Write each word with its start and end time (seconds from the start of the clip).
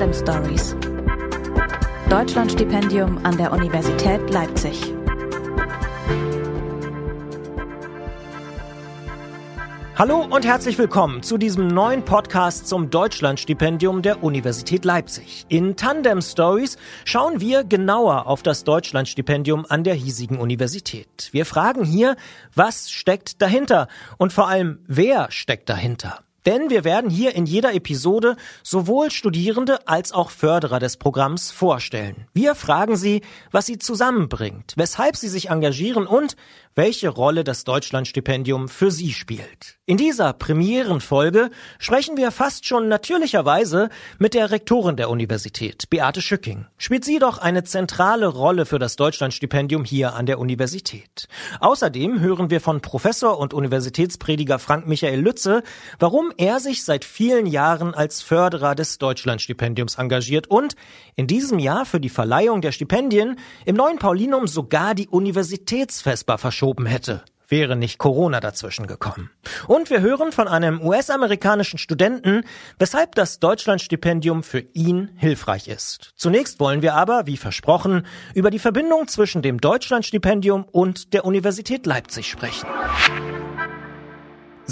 Tandem 0.00 0.18
Stories. 0.18 0.74
Deutschlandstipendium 2.08 3.22
an 3.22 3.36
der 3.36 3.52
Universität 3.52 4.30
Leipzig. 4.30 4.94
Hallo 9.96 10.24
und 10.24 10.46
herzlich 10.46 10.78
willkommen 10.78 11.22
zu 11.22 11.36
diesem 11.36 11.68
neuen 11.68 12.02
Podcast 12.02 12.66
zum 12.66 12.88
Deutschlandstipendium 12.88 14.00
der 14.00 14.24
Universität 14.24 14.86
Leipzig. 14.86 15.44
In 15.50 15.76
Tandem 15.76 16.22
Stories 16.22 16.78
schauen 17.04 17.42
wir 17.42 17.62
genauer 17.64 18.26
auf 18.26 18.42
das 18.42 18.64
Deutschlandstipendium 18.64 19.66
an 19.68 19.84
der 19.84 19.92
hiesigen 19.92 20.38
Universität. 20.38 21.28
Wir 21.32 21.44
fragen 21.44 21.84
hier, 21.84 22.16
was 22.54 22.90
steckt 22.90 23.42
dahinter 23.42 23.86
und 24.16 24.32
vor 24.32 24.48
allem, 24.48 24.78
wer 24.86 25.30
steckt 25.30 25.68
dahinter? 25.68 26.20
Denn 26.50 26.68
wir 26.68 26.82
werden 26.82 27.10
hier 27.10 27.36
in 27.36 27.46
jeder 27.46 27.74
Episode 27.74 28.34
sowohl 28.64 29.12
Studierende 29.12 29.86
als 29.86 30.10
auch 30.10 30.30
Förderer 30.30 30.80
des 30.80 30.96
Programms 30.96 31.52
vorstellen. 31.52 32.26
Wir 32.34 32.56
fragen 32.56 32.96
sie, 32.96 33.20
was 33.52 33.66
sie 33.66 33.78
zusammenbringt, 33.78 34.72
weshalb 34.74 35.14
sie 35.14 35.28
sich 35.28 35.50
engagieren 35.50 36.08
und 36.08 36.34
welche 36.74 37.08
Rolle 37.08 37.44
das 37.44 37.64
Deutschlandstipendium 37.64 38.68
für 38.68 38.90
sie 38.90 39.12
spielt. 39.12 39.78
In 39.86 39.96
dieser 39.96 40.32
Premierenfolge 40.32 41.50
sprechen 41.78 42.16
wir 42.16 42.30
fast 42.30 42.64
schon 42.64 42.88
natürlicherweise 42.88 43.88
mit 44.18 44.34
der 44.34 44.50
Rektorin 44.50 44.96
der 44.96 45.10
Universität, 45.10 45.90
Beate 45.90 46.22
Schücking. 46.22 46.66
Spielt 46.78 47.04
sie 47.04 47.18
doch 47.18 47.38
eine 47.38 47.64
zentrale 47.64 48.28
Rolle 48.28 48.66
für 48.66 48.78
das 48.78 48.94
Deutschlandstipendium 48.94 49.84
hier 49.84 50.14
an 50.14 50.26
der 50.26 50.38
Universität. 50.38 51.26
Außerdem 51.58 52.20
hören 52.20 52.50
wir 52.50 52.60
von 52.60 52.80
Professor 52.80 53.38
und 53.38 53.52
Universitätsprediger 53.52 54.60
Frank 54.60 54.86
Michael 54.86 55.20
Lütze, 55.20 55.64
warum 55.98 56.32
er 56.40 56.58
sich 56.58 56.84
seit 56.84 57.04
vielen 57.04 57.44
Jahren 57.44 57.94
als 57.94 58.22
Förderer 58.22 58.74
des 58.74 58.96
Deutschlandstipendiums 58.96 59.96
engagiert 59.96 60.46
und 60.46 60.74
in 61.14 61.26
diesem 61.26 61.58
Jahr 61.58 61.84
für 61.84 62.00
die 62.00 62.08
Verleihung 62.08 62.62
der 62.62 62.72
Stipendien 62.72 63.38
im 63.66 63.76
neuen 63.76 63.98
Paulinum 63.98 64.46
sogar 64.46 64.94
die 64.94 65.08
Universitätsvesper 65.08 66.38
verschoben 66.38 66.86
hätte 66.86 67.22
wäre 67.50 67.74
nicht 67.74 67.98
Corona 67.98 68.38
dazwischen 68.38 68.86
gekommen. 68.86 69.28
Und 69.66 69.90
wir 69.90 70.00
hören 70.00 70.30
von 70.30 70.46
einem 70.46 70.80
US-amerikanischen 70.80 71.78
Studenten, 71.78 72.44
weshalb 72.78 73.16
das 73.16 73.40
Deutschlandstipendium 73.40 74.44
für 74.44 74.60
ihn 74.72 75.10
hilfreich 75.16 75.66
ist. 75.66 76.12
Zunächst 76.14 76.60
wollen 76.60 76.80
wir 76.80 76.94
aber, 76.94 77.26
wie 77.26 77.36
versprochen, 77.36 78.06
über 78.34 78.50
die 78.50 78.60
Verbindung 78.60 79.08
zwischen 79.08 79.42
dem 79.42 79.60
Deutschlandstipendium 79.60 80.62
und 80.62 81.12
der 81.12 81.24
Universität 81.24 81.86
Leipzig 81.86 82.30
sprechen. 82.30 82.68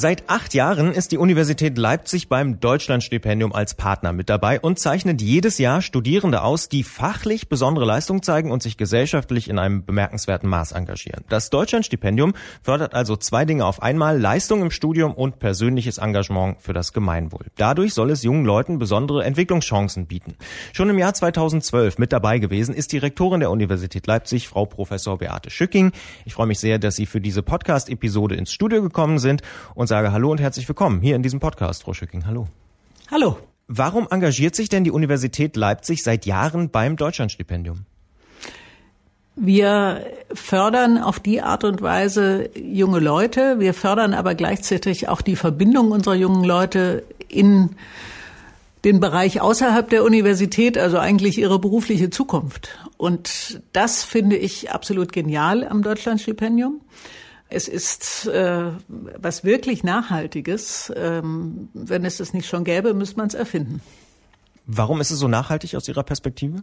Seit 0.00 0.30
acht 0.30 0.54
Jahren 0.54 0.92
ist 0.92 1.10
die 1.10 1.18
Universität 1.18 1.76
Leipzig 1.76 2.28
beim 2.28 2.60
Deutschlandstipendium 2.60 3.52
als 3.52 3.74
Partner 3.74 4.12
mit 4.12 4.28
dabei 4.28 4.60
und 4.60 4.78
zeichnet 4.78 5.20
jedes 5.20 5.58
Jahr 5.58 5.82
Studierende 5.82 6.42
aus, 6.42 6.68
die 6.68 6.84
fachlich 6.84 7.48
besondere 7.48 7.84
Leistung 7.84 8.22
zeigen 8.22 8.52
und 8.52 8.62
sich 8.62 8.76
gesellschaftlich 8.76 9.50
in 9.50 9.58
einem 9.58 9.84
bemerkenswerten 9.84 10.48
Maß 10.48 10.70
engagieren. 10.70 11.24
Das 11.28 11.50
Deutschlandstipendium 11.50 12.34
fördert 12.62 12.94
also 12.94 13.16
zwei 13.16 13.44
Dinge 13.44 13.66
auf 13.66 13.82
einmal, 13.82 14.20
Leistung 14.20 14.62
im 14.62 14.70
Studium 14.70 15.14
und 15.14 15.40
persönliches 15.40 15.98
Engagement 15.98 16.62
für 16.62 16.72
das 16.72 16.92
Gemeinwohl. 16.92 17.46
Dadurch 17.56 17.92
soll 17.92 18.12
es 18.12 18.22
jungen 18.22 18.44
Leuten 18.44 18.78
besondere 18.78 19.24
Entwicklungschancen 19.24 20.06
bieten. 20.06 20.36
Schon 20.72 20.90
im 20.90 20.98
Jahr 21.00 21.14
2012 21.14 21.98
mit 21.98 22.12
dabei 22.12 22.38
gewesen 22.38 22.72
ist 22.72 22.92
die 22.92 22.98
Rektorin 22.98 23.40
der 23.40 23.50
Universität 23.50 24.06
Leipzig, 24.06 24.46
Frau 24.46 24.64
Professor 24.64 25.18
Beate 25.18 25.50
Schücking. 25.50 25.90
Ich 26.24 26.34
freue 26.34 26.46
mich 26.46 26.60
sehr, 26.60 26.78
dass 26.78 26.94
Sie 26.94 27.06
für 27.06 27.20
diese 27.20 27.42
Podcast-Episode 27.42 28.36
ins 28.36 28.52
Studio 28.52 28.80
gekommen 28.80 29.18
sind 29.18 29.42
und 29.74 29.87
sage 29.88 30.12
Hallo 30.12 30.30
und 30.30 30.40
herzlich 30.40 30.68
willkommen 30.68 31.00
hier 31.00 31.16
in 31.16 31.22
diesem 31.22 31.40
Podcast, 31.40 31.82
Frau 31.82 31.94
Schücking. 31.94 32.26
Hallo. 32.26 32.46
Hallo. 33.10 33.38
Warum 33.66 34.06
engagiert 34.10 34.54
sich 34.54 34.68
denn 34.68 34.84
die 34.84 34.90
Universität 34.90 35.56
Leipzig 35.56 36.02
seit 36.02 36.26
Jahren 36.26 36.70
beim 36.70 36.96
Deutschlandstipendium? 36.96 37.86
Wir 39.34 40.04
fördern 40.32 40.98
auf 40.98 41.20
die 41.20 41.40
Art 41.40 41.64
und 41.64 41.80
Weise 41.80 42.50
junge 42.54 42.98
Leute. 42.98 43.60
Wir 43.60 43.72
fördern 43.72 44.12
aber 44.12 44.34
gleichzeitig 44.34 45.08
auch 45.08 45.22
die 45.22 45.36
Verbindung 45.36 45.90
unserer 45.90 46.14
jungen 46.14 46.44
Leute 46.44 47.04
in 47.28 47.70
den 48.84 49.00
Bereich 49.00 49.40
außerhalb 49.40 49.88
der 49.88 50.04
Universität, 50.04 50.76
also 50.76 50.98
eigentlich 50.98 51.38
ihre 51.38 51.58
berufliche 51.58 52.10
Zukunft. 52.10 52.78
Und 52.96 53.62
das 53.72 54.04
finde 54.04 54.36
ich 54.36 54.70
absolut 54.70 55.12
genial 55.12 55.66
am 55.66 55.82
Deutschlandstipendium. 55.82 56.80
Es 57.50 57.68
ist 57.68 58.26
äh, 58.26 58.72
was 58.88 59.44
wirklich 59.44 59.84
Nachhaltiges. 59.84 60.92
Ähm, 60.94 61.68
wenn 61.74 62.04
es 62.04 62.18
das 62.18 62.34
nicht 62.34 62.46
schon 62.46 62.64
gäbe, 62.64 62.94
müsste 62.94 63.16
man 63.16 63.28
es 63.28 63.34
erfinden. 63.34 63.80
Warum 64.66 65.00
ist 65.00 65.10
es 65.10 65.18
so 65.18 65.28
nachhaltig 65.28 65.74
aus 65.74 65.88
Ihrer 65.88 66.02
Perspektive? 66.02 66.62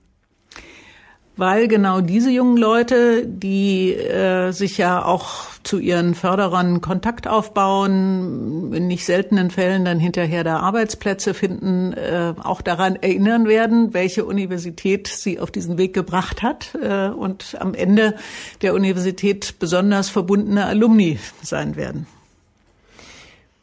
weil 1.37 1.67
genau 1.67 2.01
diese 2.01 2.31
jungen 2.31 2.57
Leute, 2.57 3.25
die 3.25 3.93
äh, 3.93 4.51
sich 4.51 4.77
ja 4.77 5.03
auch 5.03 5.47
zu 5.65 5.79
ihren 5.79 6.15
Förderern 6.15 6.79
Kontakt 6.79 7.27
aufbauen, 7.27 8.71
in 8.73 8.87
nicht 8.87 9.05
seltenen 9.05 9.49
Fällen 9.49 9.83
dann 9.83 9.99
hinterher 9.99 10.43
da 10.43 10.59
Arbeitsplätze 10.59 11.33
finden, 11.33 11.93
äh, 11.93 12.33
auch 12.41 12.61
daran 12.61 12.95
erinnern 12.95 13.47
werden, 13.47 13.93
welche 13.93 14.25
Universität 14.25 15.07
sie 15.07 15.39
auf 15.39 15.51
diesen 15.51 15.77
Weg 15.77 15.93
gebracht 15.93 16.43
hat 16.43 16.75
äh, 16.81 17.07
und 17.07 17.57
am 17.59 17.73
Ende 17.73 18.15
der 18.61 18.73
Universität 18.73 19.55
besonders 19.59 20.09
verbundene 20.09 20.65
Alumni 20.65 21.19
sein 21.41 21.75
werden. 21.75 22.07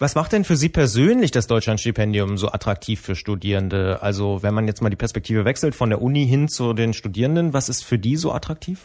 Was 0.02 0.16
macht 0.16 0.32
denn 0.32 0.42
für 0.42 0.56
Sie 0.56 0.69
persönlich 0.69 1.30
das 1.30 1.46
Deutschlandstipendium 1.46 2.36
so 2.36 2.50
attraktiv 2.50 3.00
für 3.00 3.14
Studierende? 3.14 4.02
Also 4.02 4.42
wenn 4.42 4.52
man 4.52 4.66
jetzt 4.66 4.82
mal 4.82 4.90
die 4.90 4.96
Perspektive 4.96 5.44
wechselt 5.44 5.76
von 5.76 5.90
der 5.90 6.02
Uni 6.02 6.26
hin 6.26 6.48
zu 6.48 6.72
den 6.72 6.92
Studierenden, 6.92 7.52
was 7.52 7.69
ist 7.69 7.84
für 7.84 8.00
die 8.00 8.16
so 8.16 8.32
attraktiv? 8.32 8.80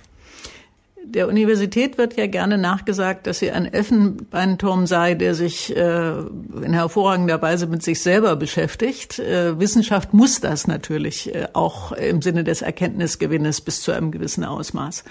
Der 1.04 1.28
Universität 1.28 1.98
wird 1.98 2.18
ja 2.18 2.28
gerne 2.28 2.58
nachgesagt, 2.58 3.28
dass 3.28 3.40
sie 3.40 3.52
ein 3.52 3.72
Elfenbeinturm 3.72 4.88
sei, 4.88 5.14
der 5.14 5.36
sich 5.36 5.76
äh, 5.76 6.10
in 6.62 6.74
hervorragender 6.74 7.42
Weise 7.42 7.68
mit 7.68 7.82
sich 7.82 8.02
selber 8.02 8.36
beschäftigt. 8.36 9.20
Äh, 9.20 9.60
Wissenschaft 9.60 10.14
muss 10.14 10.42
das 10.42 10.68
natürlich 10.68 11.34
äh, 11.34 11.48
auch 11.54 11.92
im 11.94 12.22
Sinne 12.22 12.44
des 12.44 12.62
Erkenntnisgewinnes 12.62 13.62
bis 13.62 13.82
zu 13.82 13.92
einem 13.92 14.12
gewissen 14.12 14.44
Ausmaß. 14.44 15.04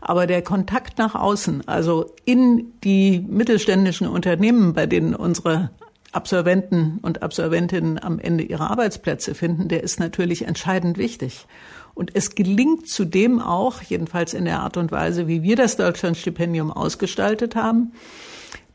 Aber 0.00 0.26
der 0.26 0.42
Kontakt 0.42 0.98
nach 0.98 1.14
außen, 1.14 1.66
also 1.66 2.14
in 2.24 2.72
die 2.84 3.24
mittelständischen 3.26 4.06
Unternehmen, 4.06 4.74
bei 4.74 4.86
denen 4.86 5.14
unsere 5.14 5.70
Absolventen 6.18 6.98
und 7.00 7.22
Absolventinnen 7.22 8.02
am 8.02 8.18
Ende 8.18 8.42
ihre 8.42 8.68
Arbeitsplätze 8.68 9.36
finden, 9.36 9.68
der 9.68 9.84
ist 9.84 10.00
natürlich 10.00 10.48
entscheidend 10.48 10.98
wichtig. 10.98 11.46
Und 11.94 12.16
es 12.16 12.34
gelingt 12.34 12.88
zudem 12.88 13.40
auch, 13.40 13.82
jedenfalls 13.82 14.34
in 14.34 14.44
der 14.44 14.58
Art 14.58 14.76
und 14.76 14.90
Weise, 14.90 15.28
wie 15.28 15.44
wir 15.44 15.54
das 15.54 15.76
Deutschlandstipendium 15.76 16.72
ausgestaltet 16.72 17.54
haben, 17.54 17.92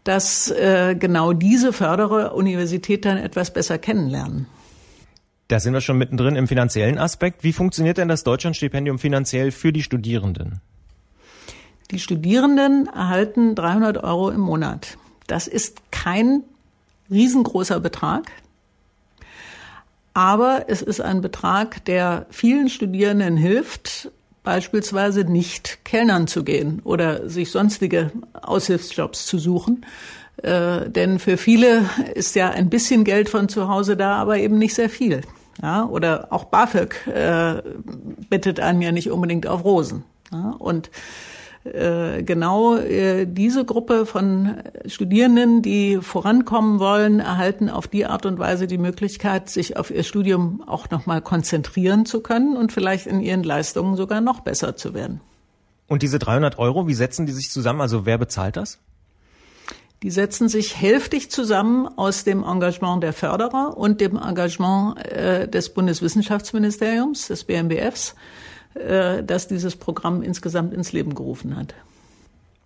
dass 0.06 0.50
äh, 0.52 0.96
genau 0.98 1.34
diese 1.34 1.74
Förderer 1.74 2.34
Universität 2.34 3.04
dann 3.04 3.18
etwas 3.18 3.52
besser 3.52 3.78
kennenlernen. 3.78 4.46
Da 5.50 5.60
sind 5.60 5.74
wir 5.74 5.82
schon 5.82 5.98
mittendrin 5.98 6.38
im 6.38 6.48
finanziellen 6.48 6.98
Aspekt. 6.98 7.44
Wie 7.44 7.52
funktioniert 7.52 7.98
denn 7.98 8.08
das 8.08 8.24
Deutschlandstipendium 8.24 9.00
finanziell 9.00 9.52
für 9.52 9.74
die 9.74 9.84
Studierenden? 9.84 10.62
Die 11.92 12.00
Studierenden 12.00 12.88
erhalten 12.88 13.54
300 13.54 14.02
Euro 14.02 14.30
im 14.30 14.40
Monat. 14.40 14.98
Das 15.28 15.48
ist 15.48 15.92
kein 15.92 16.44
riesengroßer 17.10 17.80
Betrag. 17.80 18.32
Aber 20.14 20.66
es 20.68 20.82
ist 20.82 21.02
ein 21.02 21.22
Betrag, 21.22 21.84
der 21.86 22.28
vielen 22.30 22.70
Studierenden 22.70 23.36
hilft, 23.36 24.12
beispielsweise 24.44 25.24
nicht 25.24 25.86
Kellnern 25.86 26.28
zu 26.28 26.44
gehen 26.44 26.82
oder 26.84 27.30
sich 27.30 27.50
sonstige 27.50 28.12
Aushilfsjobs 28.34 29.26
zu 29.26 29.40
suchen. 29.40 29.86
Äh, 30.38 30.90
denn 30.90 31.20
für 31.20 31.38
viele 31.38 31.90
ist 32.14 32.36
ja 32.36 32.50
ein 32.50 32.70
bisschen 32.70 33.06
Geld 33.06 33.30
von 33.30 33.50
zu 33.50 33.70
Hause 33.70 33.96
da, 33.96 34.16
aber 34.16 34.38
eben 34.38 34.58
nicht 34.58 34.76
sehr 34.76 34.90
viel. 34.90 35.22
Ja, 35.62 35.86
oder 35.86 36.28
auch 36.32 36.46
BAföG 36.46 37.08
äh, 37.08 37.62
bittet 38.30 38.60
einen 38.60 38.82
ja 38.82 38.92
nicht 38.92 39.12
unbedingt 39.12 39.48
auf 39.48 39.64
Rosen. 39.64 40.04
Ja, 40.32 40.56
und 40.58 40.90
genau 41.66 42.76
äh, 42.76 43.26
diese 43.26 43.64
Gruppe 43.64 44.06
von 44.06 44.58
Studierenden, 44.86 45.62
die 45.62 46.00
vorankommen 46.02 46.80
wollen, 46.80 47.20
erhalten 47.20 47.70
auf 47.70 47.88
die 47.88 48.06
Art 48.06 48.26
und 48.26 48.38
Weise 48.38 48.68
die 48.68 48.78
Möglichkeit, 48.78 49.50
sich 49.50 49.78
auf 49.78 49.90
ihr 49.90 50.04
Studium 50.04 50.64
auch 50.68 50.90
nochmal 50.90 51.22
konzentrieren 51.22 52.06
zu 52.06 52.22
können 52.22 52.58
und 52.58 52.74
vielleicht 52.74 53.08
in 53.08 53.22
ihren 53.22 53.44
Leistungen 53.44 53.96
sogar 53.96 54.20
noch 54.20 54.42
besser 54.42 54.76
zu 54.76 54.94
werden. 54.94 55.22
Und 55.88 56.02
diese 56.02 56.20
300 56.20 56.60
Euro, 56.60 56.88
wie 56.88 56.94
setzen 56.94 57.26
die 57.26 57.32
sich 57.32 57.50
zusammen? 57.50 57.82
Also 57.82 58.06
wer 58.06 58.18
bezahlt 58.18 58.58
das? 58.58 58.80
Die 60.02 60.12
setzen 60.12 60.50
sich 60.50 60.76
hälftig 60.76 61.32
zusammen 61.32 61.88
aus 61.88 62.26
dem 62.26 62.44
Engagement 62.44 63.02
der 63.04 63.14
Förderer 63.14 63.78
und 63.78 64.02
dem 64.02 64.18
Engagement 64.18 64.98
äh, 65.06 65.48
des 65.48 65.74
Bundeswissenschaftsministeriums, 65.74 67.28
des 67.28 67.46
BMBFs. 67.46 68.16
Äh, 68.76 69.24
dass 69.24 69.48
dieses 69.48 69.76
Programm 69.76 70.24
insgesamt 70.24 70.74
ins 70.74 70.94
Leben 70.94 71.14
gerufen 71.14 71.56
hat. 71.56 71.76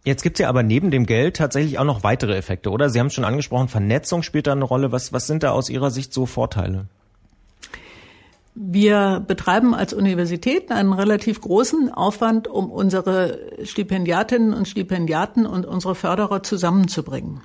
Jetzt 0.06 0.24
gibt's 0.24 0.39
ja 0.39 0.48
aber 0.48 0.63
neben 0.63 0.89
dem 0.89 1.06
Geld 1.06 1.36
tatsächlich 1.36 1.80
auch 1.80 1.83
noch 1.83 2.01
weitere 2.01 2.38
Effekte, 2.38 2.69
oder? 2.69 2.89
Sie 2.89 3.00
haben 3.00 3.07
es 3.07 3.13
schon 3.13 3.25
angesprochen, 3.25 3.68
Vernetzung 3.68 4.24
spielt 4.24 4.48
da 4.48 4.54
eine 4.54 4.63
Rolle. 4.63 4.94
Was, 4.94 5.12
was 5.12 5.27
sind 5.27 5.44
da 5.44 5.51
aus 5.51 5.69
Ihrer 5.69 5.92
Sicht 5.92 6.13
so 6.13 6.25
Vorteile? 6.25 6.86
Wir 8.56 9.21
betreiben 9.27 9.75
als 9.75 9.94
Universität 9.94 10.71
einen 10.71 10.94
relativ 10.94 11.42
großen 11.42 11.94
Aufwand, 11.94 12.48
um 12.48 12.71
unsere 12.71 13.38
Stipendiatinnen 13.63 14.54
und 14.54 14.68
Stipendiaten 14.68 15.45
und 15.45 15.65
unsere 15.65 15.94
Förderer 15.94 16.42
zusammenzubringen. 16.42 17.42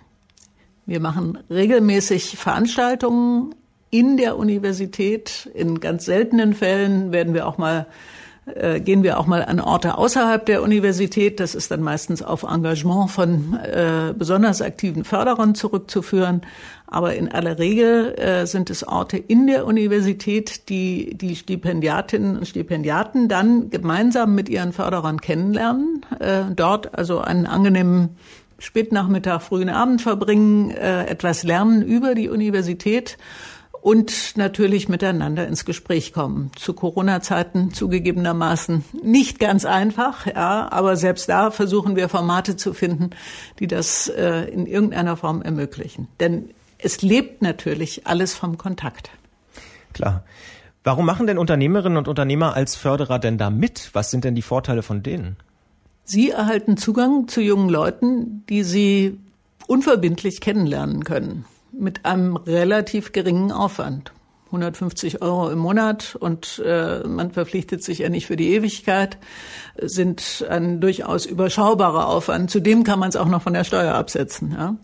Wir 0.87 1.01
machen 1.01 1.39
regelmäßig 1.51 2.37
Veranstaltungen 2.39 3.57
in 3.91 4.17
der 4.17 4.37
Universität. 4.39 5.51
In 5.53 5.81
ganz 5.81 6.05
seltenen 6.05 6.55
Fällen 6.55 7.11
werden 7.11 7.35
wir 7.35 7.49
auch 7.49 7.59
mal 7.59 7.87
äh, 8.47 8.81
gehen 8.81 9.03
wir 9.05 9.21
auch 9.21 9.27
mal 9.27 9.45
an 9.45 9.61
Orte 9.61 9.97
außerhalb 9.97 10.45
der 10.47 10.63
Universität. 10.63 11.39
Das 11.39 11.55
ist 11.55 11.71
dann 11.71 11.81
meistens 11.81 12.23
auf 12.23 12.43
Engagement 12.43 13.11
von 13.11 13.55
äh, 13.55 14.13
besonders 14.17 14.61
aktiven 14.61 15.05
Förderern 15.05 15.55
zurückzuführen. 15.55 16.43
Aber 16.87 17.15
in 17.15 17.31
aller 17.31 17.59
Regel 17.59 18.15
äh, 18.19 18.47
sind 18.47 18.69
es 18.69 18.87
Orte 18.87 19.17
in 19.17 19.47
der 19.47 19.65
Universität, 19.65 20.69
die 20.69 21.17
die 21.17 21.37
Stipendiatinnen 21.37 22.37
und 22.37 22.47
Stipendiaten 22.47 23.29
dann 23.29 23.71
gemeinsam 23.71 24.35
mit 24.35 24.49
ihren 24.49 24.73
Förderern 24.73 25.21
kennenlernen, 25.21 26.05
äh, 26.19 26.43
dort 26.55 26.99
also 26.99 27.21
einen 27.21 27.47
angenehmen 27.47 28.17
Spätnachmittag, 28.59 29.41
frühen 29.43 29.71
Abend 29.71 30.03
verbringen, 30.03 30.71
äh, 30.71 31.07
etwas 31.07 31.45
lernen 31.45 31.83
über 31.83 32.15
die 32.15 32.29
Universität 32.29 33.19
und 33.83 34.37
natürlich 34.37 34.89
miteinander 34.89 35.47
ins 35.47 35.65
Gespräch 35.65 36.13
kommen. 36.13 36.53
Zu 36.55 36.73
Corona-Zeiten 36.73 37.75
zugegebenermaßen 37.75 38.85
nicht 39.03 39.41
ganz 39.41 39.65
einfach, 39.65 40.27
ja, 40.27 40.71
aber 40.71 40.97
selbst 40.97 41.29
da 41.29 41.51
versuchen 41.51 41.97
wir 41.97 42.09
Formate 42.09 42.57
zu 42.57 42.75
finden, 42.75 43.11
die 43.59 43.67
das 43.67 44.09
äh, 44.09 44.45
in 44.45 44.67
irgendeiner 44.67 45.17
Form 45.17 45.43
ermöglichen. 45.43 46.07
Denn 46.21 46.51
es 46.79 47.03
lebt 47.03 47.43
natürlich 47.43 48.07
alles 48.07 48.35
vom 48.35 48.57
Kontakt. 48.57 49.11
Klar. 49.93 50.23
Warum 50.85 51.05
machen 51.05 51.27
denn 51.27 51.39
Unternehmerinnen 51.39 51.99
und 51.99 52.09
Unternehmer 52.09 52.55
als 52.55 52.77
Förderer 52.77 53.19
denn 53.19 53.37
da 53.37 53.51
mit? 53.51 53.91
Was 53.93 54.11
sind 54.11 54.25
denn 54.25 54.35
die 54.35 54.43
Vorteile 54.43 54.83
von 54.83 55.03
denen? 55.03 55.37
Sie 56.05 56.31
erhalten 56.31 56.77
Zugang 56.77 57.29
zu 57.29 57.41
jungen 57.41 57.69
Leuten, 57.69 58.45
die 58.49 58.63
sie 58.63 59.19
unverbindlich 59.67 60.41
kennenlernen 60.41 61.05
können 61.05 61.45
mit 61.73 62.05
einem 62.05 62.37
relativ 62.37 63.13
geringen 63.13 63.53
Aufwand. 63.53 64.13
150 64.47 65.23
Euro 65.23 65.49
im 65.49 65.59
Monat 65.59 66.15
und 66.21 66.63
äh, 66.65 67.01
man 67.07 67.31
verpflichtet 67.31 67.83
sich 67.83 68.01
ja 68.01 68.11
nicht 68.11 68.27
für 68.27 68.37
die 68.37 68.53
Ewigkeit, 68.53 69.17
sind 69.81 70.45
ein 70.49 70.81
durchaus 70.81 71.25
überschaubarer 71.25 72.07
Aufwand. 72.07 72.51
Zudem 72.51 72.85
kann 72.85 72.99
man 72.99 73.09
es 73.09 73.17
auch 73.17 73.29
noch 73.29 73.41
von 73.41 73.55
der 73.55 73.65
Steuer 73.65 73.95
absetzen. 73.95 74.53
Ja? 74.53 74.77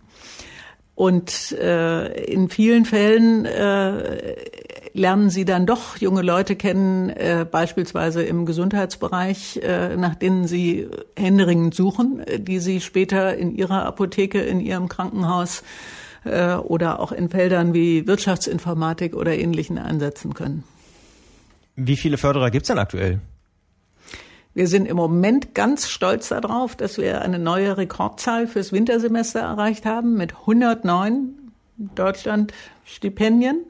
Und 0.94 1.52
äh, 1.52 2.24
in 2.24 2.48
vielen 2.48 2.86
Fällen 2.86 3.44
äh, 3.44 4.34
lernen 4.94 5.30
sie 5.30 5.44
dann 5.44 5.66
doch 5.66 5.98
junge 5.98 6.22
Leute 6.22 6.56
kennen, 6.56 7.10
äh, 7.10 7.46
beispielsweise 7.48 8.22
im 8.22 8.46
Gesundheitsbereich, 8.46 9.60
äh, 9.62 9.96
nach 9.96 10.14
denen 10.14 10.48
sie 10.48 10.88
händeringend 11.16 11.74
suchen, 11.74 12.24
die 12.38 12.58
sie 12.58 12.80
später 12.80 13.36
in 13.36 13.54
ihrer 13.54 13.84
Apotheke, 13.84 14.40
in 14.40 14.60
ihrem 14.60 14.88
Krankenhaus 14.88 15.62
äh, 16.24 16.54
oder 16.54 17.00
auch 17.00 17.12
in 17.12 17.28
Feldern 17.28 17.74
wie 17.74 18.06
Wirtschaftsinformatik 18.06 19.14
oder 19.14 19.36
ähnlichen 19.36 19.78
einsetzen 19.78 20.34
können. 20.34 20.64
Wie 21.76 21.96
viele 21.96 22.18
Förderer 22.18 22.50
gibt 22.50 22.64
es 22.64 22.68
denn 22.68 22.78
aktuell? 22.78 23.20
Wir 24.54 24.66
sind 24.66 24.86
im 24.86 24.96
Moment 24.96 25.54
ganz 25.54 25.88
stolz 25.88 26.30
darauf, 26.30 26.74
dass 26.74 26.98
wir 26.98 27.22
eine 27.22 27.38
neue 27.38 27.76
Rekordzahl 27.76 28.48
fürs 28.48 28.72
Wintersemester 28.72 29.40
erreicht 29.40 29.86
haben 29.86 30.16
mit 30.16 30.34
109 30.34 31.52
Deutschland-Stipendien, 31.94 33.60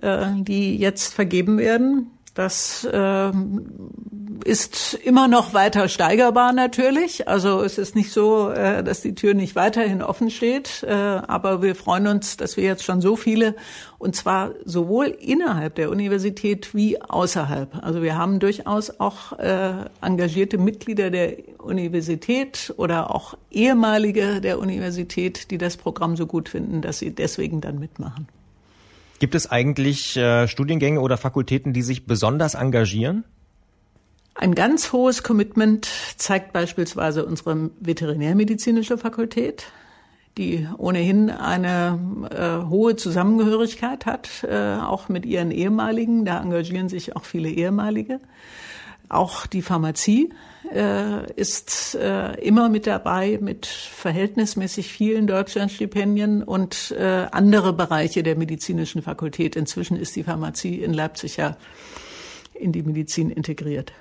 äh, 0.00 0.26
die 0.36 0.76
jetzt 0.78 1.14
vergeben 1.14 1.58
werden. 1.58 2.12
Das 2.38 2.84
äh, 2.84 3.32
ist 4.44 4.94
immer 4.94 5.26
noch 5.26 5.54
weiter 5.54 5.88
steigerbar 5.88 6.52
natürlich. 6.52 7.26
Also 7.26 7.62
es 7.64 7.78
ist 7.78 7.96
nicht 7.96 8.12
so, 8.12 8.50
äh, 8.50 8.84
dass 8.84 9.00
die 9.00 9.16
Tür 9.16 9.34
nicht 9.34 9.56
weiterhin 9.56 10.02
offen 10.02 10.30
steht. 10.30 10.84
Äh, 10.84 10.92
aber 10.92 11.62
wir 11.62 11.74
freuen 11.74 12.06
uns, 12.06 12.36
dass 12.36 12.56
wir 12.56 12.62
jetzt 12.62 12.84
schon 12.84 13.00
so 13.00 13.16
viele, 13.16 13.56
und 13.98 14.14
zwar 14.14 14.52
sowohl 14.64 15.06
innerhalb 15.06 15.74
der 15.74 15.90
Universität 15.90 16.76
wie 16.76 17.02
außerhalb. 17.02 17.82
Also 17.82 18.02
wir 18.02 18.16
haben 18.16 18.38
durchaus 18.38 19.00
auch 19.00 19.36
äh, 19.40 19.72
engagierte 20.00 20.58
Mitglieder 20.58 21.10
der 21.10 21.38
Universität 21.58 22.72
oder 22.76 23.12
auch 23.12 23.34
ehemalige 23.50 24.40
der 24.40 24.60
Universität, 24.60 25.50
die 25.50 25.58
das 25.58 25.76
Programm 25.76 26.16
so 26.16 26.28
gut 26.28 26.48
finden, 26.48 26.82
dass 26.82 27.00
sie 27.00 27.12
deswegen 27.12 27.60
dann 27.60 27.80
mitmachen. 27.80 28.28
Gibt 29.18 29.34
es 29.34 29.50
eigentlich 29.50 30.16
äh, 30.16 30.46
Studiengänge 30.46 31.00
oder 31.00 31.16
Fakultäten, 31.16 31.72
die 31.72 31.82
sich 31.82 32.06
besonders 32.06 32.54
engagieren? 32.54 33.24
Ein 34.34 34.54
ganz 34.54 34.92
hohes 34.92 35.24
Commitment 35.24 35.88
zeigt 36.16 36.52
beispielsweise 36.52 37.26
unsere 37.26 37.70
veterinärmedizinische 37.80 38.96
Fakultät, 38.96 39.72
die 40.36 40.68
ohnehin 40.76 41.30
eine 41.30 41.98
äh, 42.30 42.68
hohe 42.68 42.94
Zusammengehörigkeit 42.94 44.06
hat, 44.06 44.44
äh, 44.44 44.76
auch 44.76 45.08
mit 45.08 45.26
ihren 45.26 45.50
ehemaligen. 45.50 46.24
Da 46.24 46.40
engagieren 46.40 46.88
sich 46.88 47.16
auch 47.16 47.24
viele 47.24 47.48
ehemalige. 47.48 48.20
Auch 49.08 49.46
die 49.46 49.62
Pharmazie 49.62 50.30
äh, 50.72 51.32
ist 51.34 51.94
äh, 51.94 52.34
immer 52.40 52.68
mit 52.68 52.86
dabei 52.86 53.38
mit 53.40 53.66
verhältnismäßig 53.66 54.92
vielen 54.92 55.26
Deutschlandstipendien 55.26 56.42
und 56.42 56.94
äh, 56.98 57.26
andere 57.30 57.72
Bereiche 57.72 58.22
der 58.22 58.36
medizinischen 58.36 59.02
Fakultät. 59.02 59.56
Inzwischen 59.56 59.96
ist 59.96 60.16
die 60.16 60.24
Pharmazie 60.24 60.82
in 60.82 60.92
Leipzig 60.92 61.36
ja 61.36 61.56
in 62.54 62.72
die 62.72 62.82
Medizin 62.82 63.30
integriert. 63.30 63.92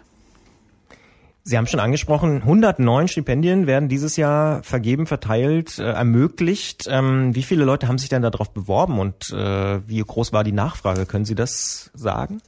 Sie 1.43 1.57
haben 1.57 1.67
schon 1.67 1.79
angesprochen, 1.79 2.41
109 2.41 3.07
Stipendien 3.07 3.67
werden 3.67 3.87
dieses 3.87 4.17
Jahr 4.17 4.63
vergeben, 4.63 5.07
verteilt, 5.07 5.79
äh, 5.79 5.83
ermöglicht. 5.83 6.87
Ähm, 6.89 7.33
wie 7.35 7.43
viele 7.43 7.63
Leute 7.63 7.87
haben 7.87 7.97
sich 7.97 8.09
denn 8.09 8.21
darauf 8.21 8.51
beworben 8.51 8.99
und 8.99 9.31
äh, 9.31 9.87
wie 9.87 9.99
groß 9.99 10.33
war 10.33 10.43
die 10.43 10.51
Nachfrage? 10.51 11.05
Können 11.05 11.23
Sie 11.23 11.35
das 11.35 11.89
sagen? 11.93 12.41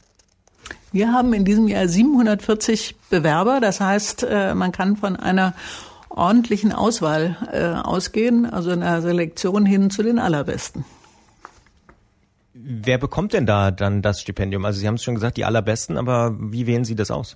Wir 0.92 1.14
haben 1.14 1.34
in 1.34 1.46
diesem 1.46 1.68
Jahr 1.68 1.88
740 1.88 2.96
Bewerber. 3.10 3.60
Das 3.60 3.80
heißt, 3.80 4.24
äh, 4.24 4.56
man 4.56 4.72
kann 4.72 4.98
von 4.98 5.16
einer 5.16 5.54
ordentlichen 6.10 6.72
Auswahl 6.72 7.38
äh, 7.52 7.66
ausgehen, 7.66 8.46
also 8.46 8.72
einer 8.72 9.02
Selektion 9.02 9.66
hin 9.66 9.90
zu 9.90 10.04
den 10.04 10.20
allerbesten. 10.20 10.86
Wer 12.54 12.98
bekommt 12.98 13.34
denn 13.34 13.46
da 13.46 13.72
dann 13.72 14.02
das 14.02 14.22
Stipendium? 14.22 14.66
Also 14.66 14.80
Sie 14.80 14.88
haben 14.88 14.96
es 14.96 15.04
schon 15.04 15.16
gesagt, 15.16 15.38
die 15.38 15.46
allerbesten, 15.46 15.98
aber 15.98 16.36
wie 16.40 16.68
wählen 16.68 16.84
Sie 16.84 16.96
das 16.96 17.12
aus? 17.12 17.36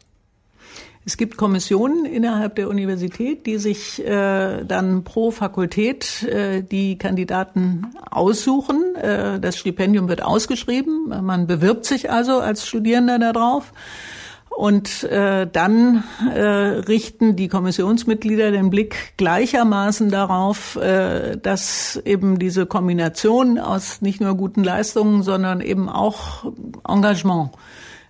Es 1.05 1.17
gibt 1.17 1.35
Kommissionen 1.35 2.05
innerhalb 2.05 2.55
der 2.55 2.69
Universität, 2.69 3.45
die 3.45 3.57
sich 3.57 4.03
äh, 4.05 4.63
dann 4.63 5.03
pro 5.03 5.31
Fakultät 5.31 6.23
äh, 6.23 6.63
die 6.63 6.97
Kandidaten 6.97 7.87
aussuchen. 8.09 8.95
Äh, 8.95 9.39
das 9.41 9.57
Stipendium 9.57 10.07
wird 10.07 10.23
ausgeschrieben. 10.23 11.13
Man 11.21 11.45
bewirbt 11.45 11.85
sich 11.85 12.09
also 12.09 12.39
als 12.39 12.65
Studierender 12.65 13.19
darauf. 13.19 13.73
Und 14.55 15.03
äh, 15.05 15.47
dann 15.51 16.03
äh, 16.31 16.41
richten 16.41 17.35
die 17.35 17.47
Kommissionsmitglieder 17.47 18.51
den 18.51 18.69
Blick 18.69 19.17
gleichermaßen 19.17 20.09
darauf, 20.09 20.75
äh, 20.75 21.37
dass 21.37 21.99
eben 22.05 22.37
diese 22.37 22.67
Kombination 22.67 23.57
aus 23.57 24.01
nicht 24.01 24.21
nur 24.21 24.35
guten 24.35 24.63
Leistungen, 24.63 25.23
sondern 25.23 25.59
eben 25.59 25.89
auch 25.89 26.53
Engagement 26.87 27.49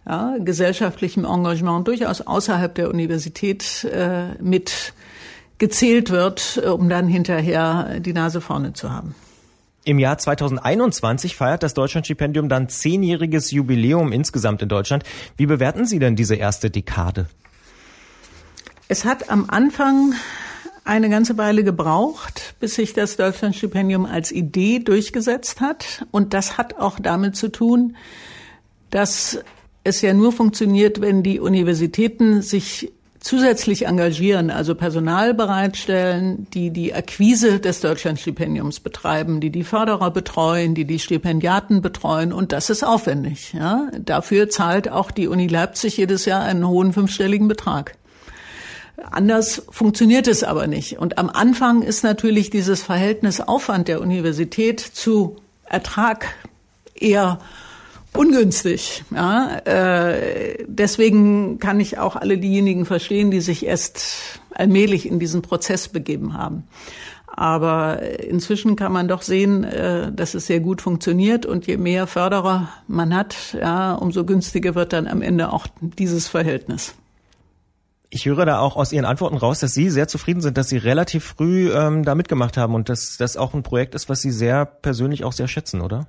ja, 0.07 0.35
gesellschaftlichem 0.39 1.25
Engagement 1.25 1.87
durchaus 1.87 2.21
außerhalb 2.21 2.73
der 2.75 2.89
Universität 2.89 3.83
äh, 3.85 4.41
mit 4.41 4.93
gezählt 5.57 6.09
wird, 6.09 6.57
um 6.57 6.89
dann 6.89 7.07
hinterher 7.07 7.99
die 7.99 8.11
Nase 8.11 8.41
vorne 8.41 8.73
zu 8.73 8.91
haben. 8.91 9.15
Im 9.85 9.99
Jahr 9.99 10.17
2021 10.17 11.35
feiert 11.35 11.61
das 11.61 11.73
Deutschlandstipendium 11.73 12.47
dann 12.47 12.69
zehnjähriges 12.69 13.51
Jubiläum 13.51 14.11
insgesamt 14.11 14.61
in 14.61 14.69
Deutschland. 14.69 15.03
Wie 15.35 15.45
bewerten 15.45 15.85
Sie 15.85 15.99
denn 15.99 16.15
diese 16.15 16.35
erste 16.35 16.69
Dekade? 16.69 17.27
Es 18.87 19.03
hat 19.03 19.29
am 19.29 19.49
Anfang 19.49 20.13
eine 20.85 21.09
ganze 21.09 21.37
Weile 21.37 21.63
gebraucht, 21.63 22.55
bis 22.59 22.75
sich 22.75 22.93
das 22.93 23.17
Deutschlandstipendium 23.17 24.05
als 24.05 24.31
Idee 24.31 24.79
durchgesetzt 24.79 25.61
hat. 25.61 26.05
Und 26.11 26.33
das 26.33 26.57
hat 26.57 26.77
auch 26.77 26.99
damit 26.99 27.35
zu 27.35 27.49
tun, 27.49 27.95
dass 28.89 29.39
es 29.83 30.01
ja 30.01 30.13
nur 30.13 30.31
funktioniert, 30.31 31.01
wenn 31.01 31.23
die 31.23 31.39
Universitäten 31.39 32.41
sich 32.41 32.91
zusätzlich 33.23 33.85
engagieren, 33.85 34.51
also 34.51 34.75
Personal 34.75 35.33
bereitstellen, 35.33 36.45
die 36.53 36.71
die 36.71 36.93
Akquise 36.93 37.59
des 37.59 37.79
Deutschlandstipendiums 37.79 38.81
betreiben, 38.81 39.39
die 39.39 39.49
die 39.49 39.63
Förderer 39.63 40.11
betreuen, 40.11 40.75
die 40.75 40.83
die 40.83 40.99
Stipendiaten 40.99 41.81
betreuen. 41.81 42.33
Und 42.33 42.51
das 42.51 42.69
ist 42.69 42.83
aufwendig. 42.83 43.53
Ja? 43.53 43.87
Dafür 43.97 44.49
zahlt 44.49 44.89
auch 44.89 45.09
die 45.09 45.29
Uni 45.29 45.47
Leipzig 45.47 45.95
jedes 45.97 46.25
Jahr 46.25 46.43
einen 46.43 46.67
hohen 46.67 46.91
fünfstelligen 46.91 47.47
Betrag. 47.47 47.95
Anders 49.09 49.63
funktioniert 49.69 50.27
es 50.27 50.43
aber 50.43 50.67
nicht. 50.67 50.99
Und 50.99 51.17
am 51.17 51.29
Anfang 51.29 51.81
ist 51.81 52.03
natürlich 52.03 52.49
dieses 52.49 52.83
Verhältnis 52.83 53.39
Aufwand 53.39 53.87
der 53.87 54.01
Universität 54.01 54.81
zu 54.81 55.37
Ertrag 55.65 56.27
eher 56.93 57.39
ungünstig. 58.15 59.03
Ja, 59.13 59.57
äh, 59.65 60.65
deswegen 60.67 61.59
kann 61.59 61.79
ich 61.79 61.97
auch 61.97 62.15
alle 62.15 62.37
diejenigen 62.37 62.85
verstehen, 62.85 63.31
die 63.31 63.41
sich 63.41 63.65
erst 63.65 64.39
allmählich 64.51 65.07
in 65.07 65.19
diesen 65.19 65.41
Prozess 65.41 65.87
begeben 65.87 66.33
haben. 66.33 66.63
Aber 67.35 68.03
inzwischen 68.19 68.75
kann 68.75 68.91
man 68.91 69.07
doch 69.07 69.23
sehen, 69.23 69.63
äh, 69.63 70.11
dass 70.11 70.35
es 70.35 70.45
sehr 70.45 70.59
gut 70.59 70.81
funktioniert 70.81 71.47
und 71.47 71.65
je 71.65 71.77
mehr 71.77 72.05
Förderer 72.05 72.69
man 72.87 73.15
hat, 73.15 73.35
ja, 73.59 73.95
umso 73.95 74.23
günstiger 74.23 74.75
wird 74.75 74.93
dann 74.93 75.07
am 75.07 75.23
Ende 75.23 75.51
auch 75.51 75.65
dieses 75.81 76.27
Verhältnis. 76.27 76.93
Ich 78.11 78.27
höre 78.27 78.45
da 78.45 78.59
auch 78.59 78.75
aus 78.75 78.91
Ihren 78.93 79.05
Antworten 79.05 79.37
raus, 79.37 79.59
dass 79.59 79.73
Sie 79.73 79.89
sehr 79.89 80.07
zufrieden 80.07 80.41
sind, 80.41 80.55
dass 80.59 80.69
Sie 80.69 80.77
relativ 80.77 81.23
früh 81.23 81.71
ähm, 81.73 82.05
da 82.05 82.13
mitgemacht 82.13 82.57
haben 82.57 82.75
und 82.75 82.87
dass 82.87 83.17
das 83.17 83.35
auch 83.35 83.55
ein 83.55 83.63
Projekt 83.63 83.95
ist, 83.95 84.07
was 84.09 84.21
Sie 84.21 84.29
sehr 84.29 84.65
persönlich 84.65 85.23
auch 85.23 85.33
sehr 85.33 85.47
schätzen, 85.47 85.81
oder? 85.81 86.05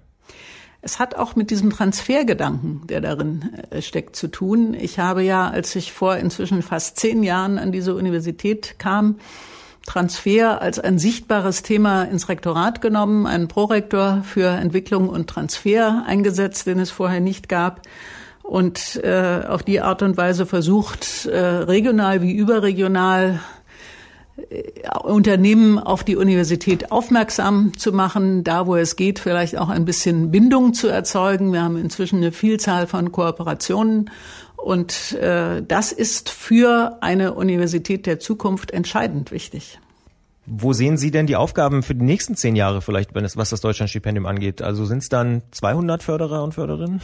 Es 0.85 0.99
hat 0.99 1.15
auch 1.15 1.35
mit 1.35 1.51
diesem 1.51 1.71
Transfergedanken, 1.71 2.87
der 2.87 3.01
darin 3.01 3.51
äh, 3.71 3.81
steckt, 3.81 4.17
zu 4.17 4.29
tun. 4.29 4.75
Ich 4.75 4.99
habe 4.99 5.23
ja, 5.23 5.49
als 5.49 5.75
ich 5.77 5.95
vor 5.95 6.17
inzwischen 6.17 6.61
fast 6.61 6.99
zehn 6.99 7.23
Jahren 7.23 7.59
an 7.59 7.73
diese 7.73 7.95
Universität 7.95 8.79
kam, 8.79 9.17
Transfer 9.87 10.61
als 10.61 10.79
ein 10.79 10.99
sichtbares 10.99 11.63
Thema 11.63 12.05
ins 12.05 12.29
Rektorat 12.29 12.83
genommen, 12.83 13.27
einen 13.27 13.49
Prorektor 13.49 14.23
für 14.25 14.49
Entwicklung 14.49 15.09
und 15.09 15.29
Transfer 15.29 16.05
eingesetzt, 16.07 16.67
den 16.67 16.79
es 16.79 16.91
vorher 16.91 17.21
nicht 17.21 17.49
gab 17.49 17.83
und 18.43 19.01
äh, 19.03 19.43
auf 19.49 19.63
die 19.63 19.81
Art 19.81 20.03
und 20.03 20.19
Weise 20.19 20.45
versucht, 20.45 21.27
äh, 21.27 21.39
regional 21.39 22.21
wie 22.21 22.33
überregional 22.33 23.41
Unternehmen 25.05 25.79
auf 25.79 26.03
die 26.03 26.17
Universität 26.17 26.91
aufmerksam 26.91 27.77
zu 27.79 27.93
machen, 27.93 28.43
da 28.43 28.67
wo 28.67 28.75
es 28.75 28.97
geht, 28.97 29.19
vielleicht 29.21 29.57
auch 29.57 29.69
ein 29.69 29.85
bisschen 29.85 30.31
Bindung 30.31 30.75
zu 30.75 30.89
erzeugen. 30.89 31.53
Wir 31.53 31.63
haben 31.63 31.77
inzwischen 31.77 32.17
eine 32.17 32.33
Vielzahl 32.33 32.87
von 32.87 33.13
Kooperationen 33.13 34.11
und 34.57 35.13
äh, 35.13 35.63
das 35.63 35.93
ist 35.93 36.31
für 36.31 36.99
eine 37.01 37.35
Universität 37.35 38.07
der 38.07 38.19
Zukunft 38.19 38.71
entscheidend 38.71 39.31
wichtig. 39.31 39.79
Wo 40.47 40.73
sehen 40.73 40.97
Sie 40.97 41.11
denn 41.11 41.27
die 41.27 41.37
Aufgaben 41.37 41.83
für 41.83 41.95
die 41.95 42.05
nächsten 42.05 42.35
zehn 42.35 42.57
Jahre 42.57 42.83
vielleicht, 42.83 43.15
wenn 43.15 43.25
es, 43.25 43.37
was 43.37 43.51
das 43.51 43.61
Deutschlandstipendium 43.61 44.27
angeht? 44.27 44.63
Also 44.63 44.85
sind 44.85 44.99
es 44.99 45.09
dann 45.09 45.43
200 45.53 46.03
Förderer 46.03 46.43
und 46.43 46.55
Förderinnen? 46.55 47.01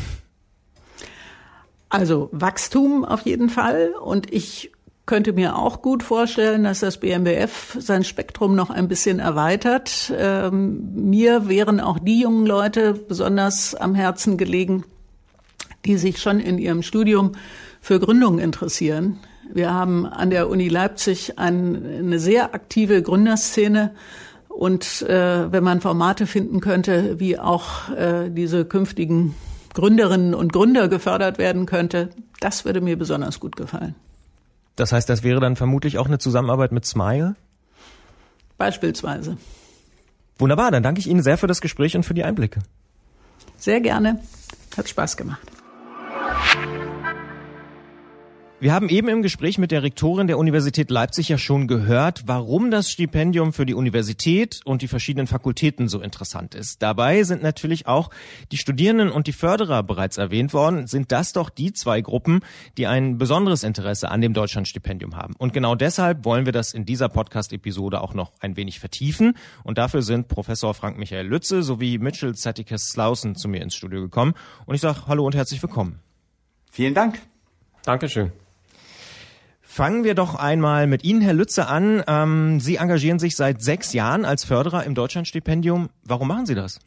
Also 1.90 2.28
Wachstum 2.32 3.04
auf 3.04 3.22
jeden 3.22 3.50
Fall. 3.50 3.94
Und 4.00 4.32
ich 4.32 4.72
könnte 5.10 5.32
mir 5.32 5.56
auch 5.56 5.82
gut 5.82 6.04
vorstellen, 6.04 6.62
dass 6.62 6.78
das 6.78 6.98
BMBF 6.98 7.76
sein 7.80 8.04
Spektrum 8.04 8.54
noch 8.54 8.70
ein 8.70 8.86
bisschen 8.86 9.18
erweitert. 9.18 10.12
Ähm, 10.16 10.88
mir 10.94 11.48
wären 11.48 11.80
auch 11.80 11.98
die 11.98 12.20
jungen 12.20 12.46
Leute 12.46 12.92
besonders 12.92 13.74
am 13.74 13.96
Herzen 13.96 14.38
gelegen, 14.38 14.84
die 15.84 15.96
sich 15.96 16.18
schon 16.22 16.38
in 16.38 16.58
ihrem 16.58 16.84
Studium 16.84 17.32
für 17.80 17.98
Gründung 17.98 18.38
interessieren. 18.38 19.18
Wir 19.52 19.74
haben 19.74 20.06
an 20.06 20.30
der 20.30 20.48
Uni 20.48 20.68
Leipzig 20.68 21.40
ein, 21.40 21.84
eine 21.84 22.20
sehr 22.20 22.54
aktive 22.54 23.02
Gründerszene. 23.02 23.90
Und 24.48 25.02
äh, 25.02 25.50
wenn 25.50 25.64
man 25.64 25.80
Formate 25.80 26.28
finden 26.28 26.60
könnte, 26.60 27.18
wie 27.18 27.36
auch 27.36 27.90
äh, 27.96 28.30
diese 28.30 28.64
künftigen 28.64 29.34
Gründerinnen 29.74 30.36
und 30.36 30.52
Gründer 30.52 30.86
gefördert 30.86 31.38
werden 31.38 31.66
könnte, 31.66 32.10
das 32.38 32.64
würde 32.64 32.80
mir 32.80 32.96
besonders 32.96 33.40
gut 33.40 33.56
gefallen. 33.56 33.96
Das 34.80 34.92
heißt, 34.92 35.10
das 35.10 35.22
wäre 35.22 35.40
dann 35.40 35.56
vermutlich 35.56 35.98
auch 35.98 36.06
eine 36.06 36.18
Zusammenarbeit 36.18 36.72
mit 36.72 36.86
Smile? 36.86 37.36
Beispielsweise. 38.56 39.36
Wunderbar, 40.38 40.70
dann 40.70 40.82
danke 40.82 41.00
ich 41.00 41.06
Ihnen 41.06 41.22
sehr 41.22 41.36
für 41.36 41.46
das 41.46 41.60
Gespräch 41.60 41.96
und 41.96 42.04
für 42.04 42.14
die 42.14 42.24
Einblicke. 42.24 42.60
Sehr 43.58 43.82
gerne. 43.82 44.20
Hat 44.74 44.88
Spaß 44.88 45.18
gemacht. 45.18 45.46
Wir 48.62 48.74
haben 48.74 48.90
eben 48.90 49.08
im 49.08 49.22
Gespräch 49.22 49.56
mit 49.56 49.70
der 49.70 49.82
Rektorin 49.82 50.26
der 50.26 50.36
Universität 50.36 50.90
Leipzig 50.90 51.30
ja 51.30 51.38
schon 51.38 51.66
gehört, 51.66 52.24
warum 52.26 52.70
das 52.70 52.90
Stipendium 52.90 53.54
für 53.54 53.64
die 53.64 53.72
Universität 53.72 54.60
und 54.66 54.82
die 54.82 54.88
verschiedenen 54.88 55.26
Fakultäten 55.26 55.88
so 55.88 56.02
interessant 56.02 56.54
ist. 56.54 56.82
Dabei 56.82 57.22
sind 57.22 57.42
natürlich 57.42 57.86
auch 57.86 58.10
die 58.52 58.58
Studierenden 58.58 59.12
und 59.12 59.28
die 59.28 59.32
Förderer 59.32 59.82
bereits 59.82 60.18
erwähnt 60.18 60.52
worden. 60.52 60.86
Sind 60.86 61.10
das 61.10 61.32
doch 61.32 61.48
die 61.48 61.72
zwei 61.72 62.02
Gruppen, 62.02 62.40
die 62.76 62.86
ein 62.86 63.16
besonderes 63.16 63.62
Interesse 63.62 64.10
an 64.10 64.20
dem 64.20 64.34
Deutschlandstipendium 64.34 65.16
haben. 65.16 65.34
Und 65.38 65.54
genau 65.54 65.74
deshalb 65.74 66.26
wollen 66.26 66.44
wir 66.44 66.52
das 66.52 66.74
in 66.74 66.84
dieser 66.84 67.08
Podcast-Episode 67.08 68.02
auch 68.02 68.12
noch 68.12 68.30
ein 68.40 68.58
wenig 68.58 68.78
vertiefen. 68.78 69.38
Und 69.64 69.78
dafür 69.78 70.02
sind 70.02 70.28
Professor 70.28 70.74
Frank 70.74 70.98
Michael 70.98 71.26
Lütze 71.26 71.62
sowie 71.62 71.96
Mitchell 71.96 72.34
Zettikes 72.34 72.90
Slausen 72.90 73.36
zu 73.36 73.48
mir 73.48 73.62
ins 73.62 73.74
Studio 73.74 74.02
gekommen. 74.02 74.34
Und 74.66 74.74
ich 74.74 74.82
sage 74.82 75.06
Hallo 75.06 75.24
und 75.24 75.34
herzlich 75.34 75.62
willkommen. 75.62 75.98
Vielen 76.70 76.92
Dank. 76.92 77.22
Dankeschön. 77.86 78.32
Fangen 79.72 80.02
wir 80.02 80.16
doch 80.16 80.34
einmal 80.34 80.88
mit 80.88 81.04
Ihnen, 81.04 81.20
Herr 81.20 81.32
Lütze, 81.32 81.68
an. 81.68 82.02
Ähm, 82.08 82.58
Sie 82.58 82.74
engagieren 82.74 83.20
sich 83.20 83.36
seit 83.36 83.62
sechs 83.62 83.92
Jahren 83.92 84.24
als 84.24 84.42
Förderer 84.42 84.82
im 84.82 84.96
Deutschlandstipendium. 84.96 85.90
Warum 86.02 86.26
machen 86.26 86.44
Sie 86.44 86.56
das? 86.56 86.80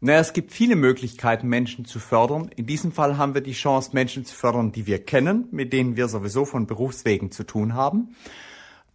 Naja, 0.00 0.18
es 0.20 0.32
gibt 0.32 0.52
viele 0.52 0.74
Möglichkeiten, 0.74 1.48
Menschen 1.48 1.84
zu 1.84 1.98
fördern. 1.98 2.50
In 2.56 2.64
diesem 2.64 2.92
Fall 2.92 3.18
haben 3.18 3.34
wir 3.34 3.42
die 3.42 3.52
Chance, 3.52 3.90
Menschen 3.92 4.24
zu 4.24 4.34
fördern, 4.34 4.72
die 4.72 4.86
wir 4.86 5.04
kennen, 5.04 5.48
mit 5.50 5.74
denen 5.74 5.94
wir 5.94 6.08
sowieso 6.08 6.46
von 6.46 6.66
Berufswegen 6.66 7.30
zu 7.30 7.44
tun 7.44 7.74
haben. 7.74 8.16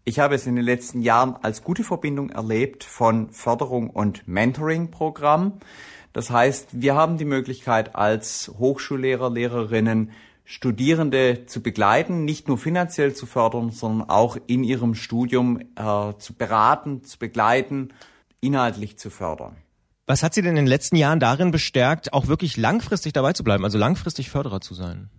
Ich 0.03 0.17
habe 0.17 0.33
es 0.33 0.47
in 0.47 0.55
den 0.55 0.65
letzten 0.65 1.03
Jahren 1.03 1.35
als 1.43 1.63
gute 1.63 1.83
Verbindung 1.83 2.31
erlebt 2.31 2.83
von 2.83 3.29
Förderung 3.29 3.91
und 3.91 4.27
Mentoring-Programm. 4.27 5.59
Das 6.13 6.31
heißt, 6.31 6.69
wir 6.81 6.95
haben 6.95 7.19
die 7.19 7.25
Möglichkeit 7.25 7.95
als 7.95 8.51
Hochschullehrer, 8.57 9.29
Lehrerinnen 9.29 10.09
Studierende 10.49 11.45
zu 11.45 11.61
begleiten, 11.61 12.23
nicht 12.23 12.47
nur 12.47 12.57
finanziell 12.57 13.13
zu 13.13 13.25
fördern, 13.25 13.71
sondern 13.71 14.09
auch 14.09 14.37
in 14.47 14.63
ihrem 14.63 14.95
Studium 14.95 15.59
äh, 15.75 16.13
zu 16.19 16.33
beraten, 16.35 17.03
zu 17.03 17.19
begleiten, 17.19 17.89
inhaltlich 18.39 18.97
zu 18.97 19.09
fördern. 19.09 19.57
Was 20.05 20.23
hat 20.23 20.33
Sie 20.33 20.41
denn 20.41 20.51
in 20.51 20.55
den 20.55 20.67
letzten 20.67 20.95
Jahren 20.95 21.19
darin 21.19 21.51
bestärkt, 21.51 22.13
auch 22.13 22.27
wirklich 22.27 22.55
langfristig 22.55 23.11
dabei 23.11 23.33
zu 23.33 23.43
bleiben, 23.43 23.65
also 23.65 23.77
langfristig 23.77 24.29
Förderer 24.29 24.61
zu 24.61 24.73
sein? 24.73 25.09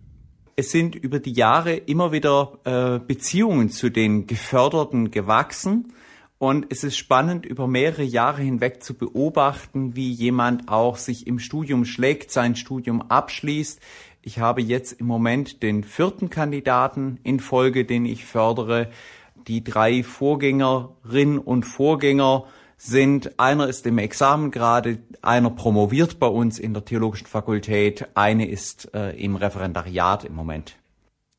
Es 0.55 0.71
sind 0.71 0.95
über 0.95 1.19
die 1.19 1.33
Jahre 1.33 1.75
immer 1.75 2.11
wieder 2.11 2.57
äh, 2.63 2.99
Beziehungen 2.99 3.69
zu 3.69 3.91
den 3.91 4.25
Geförderten 4.25 5.11
gewachsen. 5.11 5.93
Und 6.39 6.67
es 6.69 6.85
ist 6.85 6.97
spannend, 6.97 7.45
über 7.45 7.67
mehrere 7.67 8.03
Jahre 8.03 8.41
hinweg 8.41 8.81
zu 8.81 8.93
beobachten, 8.93 9.97
wie 9.97 10.09
jemand 10.09 10.69
auch 10.69 10.95
sich 10.95 11.27
im 11.27 11.37
Studium 11.37 11.83
schlägt, 11.83 12.31
sein 12.31 12.55
Studium 12.55 13.01
abschließt, 13.01 13.81
ich 14.21 14.39
habe 14.39 14.61
jetzt 14.61 14.93
im 14.93 15.07
Moment 15.07 15.63
den 15.63 15.83
vierten 15.83 16.29
Kandidaten 16.29 17.19
in 17.23 17.39
Folge, 17.39 17.85
den 17.85 18.05
ich 18.05 18.25
fördere. 18.25 18.89
Die 19.47 19.63
drei 19.63 20.03
Vorgängerinnen 20.03 21.39
und 21.39 21.63
Vorgänger 21.63 22.45
sind, 22.77 23.39
einer 23.39 23.67
ist 23.67 23.85
im 23.85 23.97
Examen 23.97 24.51
gerade, 24.51 24.99
einer 25.21 25.49
promoviert 25.49 26.19
bei 26.19 26.27
uns 26.27 26.59
in 26.59 26.73
der 26.73 26.85
Theologischen 26.85 27.27
Fakultät, 27.27 28.07
eine 28.13 28.47
ist 28.47 28.93
äh, 28.93 29.11
im 29.11 29.35
Referendariat 29.35 30.23
im 30.23 30.35
Moment. 30.35 30.75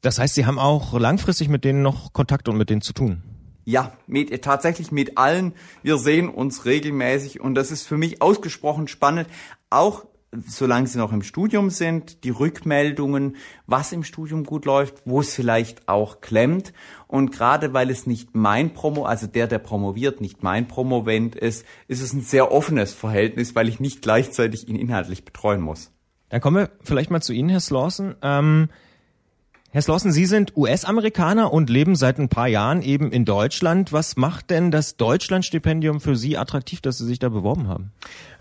Das 0.03 0.19
heißt, 0.19 0.35
Sie 0.35 0.47
haben 0.47 0.59
auch 0.59 0.99
langfristig 0.99 1.49
mit 1.49 1.65
denen 1.65 1.83
noch 1.83 2.13
Kontakt 2.13 2.49
und 2.49 2.57
mit 2.57 2.71
denen 2.71 2.83
zu 2.83 2.93
tun? 2.93 3.23
Ja, 3.65 3.93
mit, 4.07 4.43
tatsächlich 4.43 4.91
mit 4.91 5.19
allen. 5.19 5.53
Wir 5.83 5.99
sehen 5.99 6.29
uns 6.29 6.65
regelmäßig 6.65 7.41
und 7.41 7.55
das 7.55 7.71
ist 7.71 7.87
für 7.87 7.99
mich 7.99 8.23
ausgesprochen 8.23 8.89
spannend, 8.89 9.29
auch 9.69 10.05
solange 10.33 10.87
sie 10.87 10.99
noch 10.99 11.13
im 11.13 11.23
Studium 11.23 11.71
sind, 11.71 12.25
die 12.25 12.31
Rückmeldungen, 12.31 13.37
was 13.67 13.93
im 13.93 14.05
Studium 14.05 14.45
gut 14.45 14.65
läuft, 14.65 15.03
wo 15.05 15.21
es 15.21 15.35
vielleicht 15.35 15.89
auch 15.89 16.21
klemmt. 16.21 16.73
Und 17.09 17.33
gerade 17.33 17.73
weil 17.73 17.91
es 17.91 18.07
nicht 18.07 18.35
mein 18.35 18.73
Promo, 18.73 19.05
also 19.05 19.27
der, 19.27 19.49
der 19.49 19.59
promoviert, 19.59 20.21
nicht 20.21 20.43
mein 20.43 20.69
Promovent 20.69 21.35
ist, 21.35 21.67
ist 21.89 22.01
es 22.01 22.13
ein 22.13 22.23
sehr 22.23 22.53
offenes 22.53 22.95
Verhältnis, 22.95 23.57
weil 23.57 23.69
ich 23.69 23.81
nicht 23.81 24.03
gleichzeitig 24.03 24.69
ihn 24.69 24.77
inhaltlich 24.77 25.25
betreuen 25.25 25.61
muss. 25.61 25.91
Dann 26.29 26.41
kommen 26.41 26.57
wir 26.59 26.71
vielleicht 26.83 27.11
mal 27.11 27.21
zu 27.21 27.33
Ihnen, 27.33 27.49
Herr 27.49 27.61
Slawson. 27.61 28.15
Ähm 28.23 28.69
Herr 29.73 29.83
Slawson, 29.83 30.11
Sie 30.11 30.27
sind 30.27 30.57
US-Amerikaner 30.57 31.53
und 31.53 31.71
leben 31.71 31.95
seit 31.95 32.19
ein 32.19 32.29
paar 32.29 32.49
Jahren 32.49 32.83
eben 32.83 33.13
in 33.13 33.25
Deutschland. 33.25 33.93
Was 33.93 34.17
macht 34.17 34.51
denn 34.51 34.73
das 34.73 34.97
Deutschlandstipendium 34.97 36.01
für 36.01 36.17
Sie 36.17 36.37
attraktiv, 36.37 36.81
dass 36.81 36.99
Sie 36.99 37.07
sich 37.07 37.21
da 37.21 37.29
beworben 37.29 37.69
haben? 37.69 37.93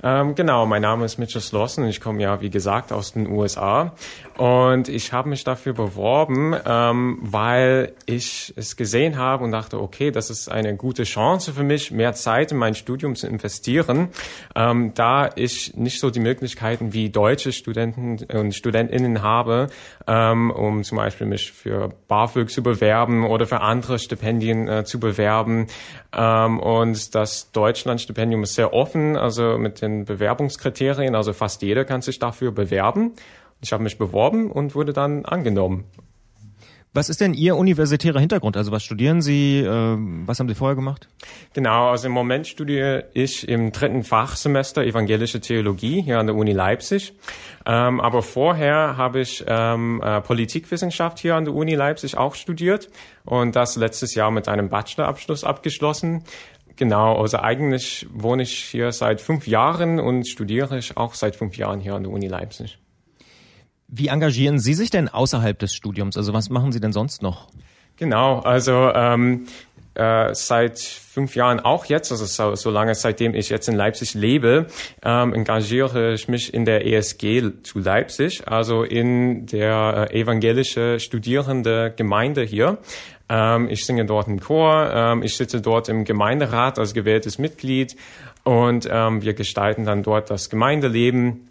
Ähm, 0.02 0.34
genau, 0.34 0.66
mein 0.66 0.82
Name 0.82 1.06
ist 1.06 1.20
Mitchell 1.20 1.42
Slawson. 1.42 1.86
Ich 1.86 2.02
komme 2.02 2.22
ja, 2.24 2.42
wie 2.42 2.50
gesagt, 2.50 2.92
aus 2.92 3.14
den 3.14 3.28
USA. 3.28 3.94
Und 4.38 4.90
ich 4.90 5.14
habe 5.14 5.30
mich 5.30 5.44
dafür 5.44 5.74
beworben, 5.74 6.56
ähm, 6.66 7.20
weil 7.22 7.94
ich 8.08 8.52
es 8.56 8.76
gesehen 8.76 9.18
habe 9.18 9.44
und 9.44 9.52
dachte, 9.52 9.80
okay, 9.80 10.10
das 10.10 10.32
ist 10.32 10.50
eine 10.50 10.76
gute 10.78 11.04
Chance 11.04 11.54
für 11.54 11.64
mich, 11.64 11.92
mehr 11.92 12.14
Zeit 12.14 12.54
in 12.54 12.58
mein 12.58 12.74
Studium 12.74 13.16
zu 13.16 13.28
investieren, 13.28 14.08
ähm, 14.56 14.94
da 14.96 15.30
ich 15.36 15.76
nicht 15.76 16.00
so 16.00 16.10
die 16.10 16.22
Möglichkeiten 16.22 16.94
wie 16.94 17.10
deutsche 17.10 17.52
Studenten 17.52 18.18
und 18.36 18.56
Studentinnen 18.56 19.22
habe, 19.22 19.68
ähm, 20.08 20.50
um 20.50 20.84
zum 20.84 20.98
Beispiel 20.98 21.19
Beispiel 21.20 21.28
mich 21.28 21.52
für 21.52 21.90
BAföG 22.08 22.50
zu 22.50 22.64
bewerben 22.64 23.26
oder 23.26 23.46
für 23.46 23.62
andere 23.62 24.00
Stipendien 24.00 24.68
äh, 24.68 24.84
zu 24.86 25.00
bewerben. 25.00 25.68
Ähm, 26.14 26.60
und 26.60 27.14
das 27.14 27.52
Deutschlandstipendium 27.52 28.44
ist 28.44 28.56
sehr 28.56 28.74
offen, 28.74 29.18
also 29.18 29.58
mit 29.58 29.82
den 29.82 30.06
Bewerbungskriterien. 30.06 31.16
Also 31.16 31.34
fast 31.34 31.62
jeder 31.62 31.84
kann 31.84 32.02
sich 32.02 32.20
dafür 32.20 32.52
bewerben. 32.52 33.14
Ich 33.62 33.74
habe 33.74 33.84
mich 33.84 33.98
beworben 33.98 34.50
und 34.50 34.76
wurde 34.76 34.94
dann 34.94 35.26
angenommen. 35.26 35.86
Was 36.92 37.08
ist 37.08 37.22
denn 37.22 37.36
Ihr 37.36 37.56
universitärer 37.56 38.20
Hintergrund? 38.20 38.58
Also 38.58 38.72
was 38.72 38.84
studieren 38.84 39.22
Sie? 39.22 39.60
Äh, 39.60 39.68
was 39.68 40.40
haben 40.40 40.50
Sie 40.50 40.56
vorher 40.56 40.76
gemacht? 40.76 41.08
Genau, 41.54 41.90
also 41.90 42.08
im 42.08 42.14
Moment 42.14 42.48
studiere 42.48 43.06
ich 43.14 43.48
im 43.48 43.72
dritten 43.72 44.04
Fachsemester 44.04 44.84
evangelische 44.84 45.40
Theologie 45.40 46.02
hier 46.02 46.18
an 46.18 46.26
der 46.26 46.36
Uni 46.36 46.52
Leipzig. 46.52 47.14
Ähm, 47.68 48.02
aber 48.02 48.24
vorher 48.24 48.98
habe 48.98 49.20
ich 49.20 49.46
ähm, 49.48 50.02
äh, 50.04 50.20
Politikwissenschaft 50.22 51.20
hier 51.20 51.36
an 51.36 51.46
der 51.46 51.54
Uni 51.54 51.76
Leipzig 51.76 52.18
auch 52.18 52.34
studiert 52.34 52.90
und 53.24 53.56
das 53.56 53.76
letztes 53.76 54.16
Jahr 54.16 54.32
mit 54.32 54.48
einem 54.48 54.70
Bachelorabschluss 54.70 55.44
abgeschlossen. 55.44 56.24
Genau, 56.76 57.22
also 57.22 57.38
eigentlich 57.38 58.08
wohne 58.12 58.42
ich 58.44 58.64
hier 58.64 58.92
seit 58.94 59.22
fünf 59.22 59.46
Jahren 59.48 60.00
und 60.00 60.28
studiere 60.28 60.80
ich 60.80 60.98
auch 60.98 61.14
seit 61.14 61.36
fünf 61.36 61.56
Jahren 61.56 61.82
hier 61.82 61.94
an 61.94 62.04
der 62.04 62.12
Uni 62.12 62.28
Leipzig. 62.28 62.80
Wie 63.92 64.08
engagieren 64.08 64.60
Sie 64.60 64.76
sich 64.76 64.90
denn 64.90 65.10
außerhalb 65.10 65.58
des 65.58 65.74
Studiums? 65.74 66.16
Also 66.16 66.34
was 66.34 66.50
machen 66.50 66.72
Sie 66.72 66.80
denn 66.80 66.94
sonst 66.94 67.22
noch? 67.22 67.48
Genau, 67.98 68.40
also 68.40 68.92
ähm, 68.94 69.48
äh, 69.96 70.34
seit 70.34 70.80
fünf 70.80 71.36
Jahren 71.36 71.60
auch 71.60 71.86
jetzt, 71.86 72.12
also 72.12 72.26
so, 72.26 72.56
so 72.56 72.70
lange 72.70 72.96
seitdem 72.96 73.34
ich 73.34 73.50
jetzt 73.50 73.68
in 73.68 73.76
Leipzig 73.76 74.14
lebe, 74.14 74.68
ähm, 75.04 75.34
engagiere 75.34 76.14
ich 76.14 76.28
mich 76.28 76.54
in 76.54 76.66
der 76.66 76.86
ESG 76.86 77.64
zu 77.64 77.80
Leipzig, 77.80 78.48
also 78.48 78.84
in 78.84 79.48
der 79.48 80.08
äh, 80.12 80.22
evangelische 80.22 81.00
Studierende 81.00 81.92
Gemeinde 81.96 82.44
hier. 82.44 82.78
Ähm, 83.28 83.70
ich 83.70 83.86
singe 83.86 84.06
dort 84.06 84.28
im 84.28 84.40
Chor, 84.40 84.92
ähm, 84.94 85.24
ich 85.24 85.36
sitze 85.36 85.60
dort 85.60 85.90
im 85.90 86.06
Gemeinderat 86.06 86.80
als 86.80 86.94
gewähltes 86.94 87.38
Mitglied 87.38 87.98
und 88.44 88.88
ähm, 88.90 89.22
wir 89.22 89.34
gestalten 89.34 89.84
dann 89.84 90.04
dort 90.04 90.30
das 90.30 90.50
Gemeindeleben 90.50 91.49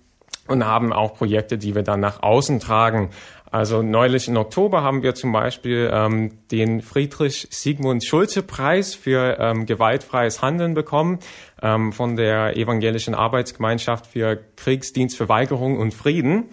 und 0.49 0.65
haben 0.65 0.93
auch 0.93 1.15
Projekte, 1.15 1.59
die 1.59 1.75
wir 1.75 1.83
dann 1.83 2.01
nach 2.01 2.23
außen 2.23 2.61
tragen. 2.61 3.11
Also 3.51 3.83
neulich 3.83 4.29
im 4.29 4.37
Oktober 4.37 4.83
haben 4.83 5.03
wir 5.03 5.15
zum 5.15 5.33
Beispiel 5.33 5.91
ähm, 5.93 6.39
den 6.51 6.83
Friedrich 6.83 7.49
Sigmund 7.51 8.05
Schulze 8.05 8.43
Preis 8.43 8.95
für 8.95 9.39
ähm, 9.39 9.65
gewaltfreies 9.65 10.43
Handeln 10.43 10.75
bekommen 10.75 11.19
ähm, 11.63 11.93
von 11.93 12.17
der 12.17 12.57
Evangelischen 12.57 13.15
Arbeitsgemeinschaft 13.15 14.07
für 14.07 14.39
Kriegsdienstverweigerung 14.57 15.79
und 15.79 15.95
Frieden. 15.95 16.51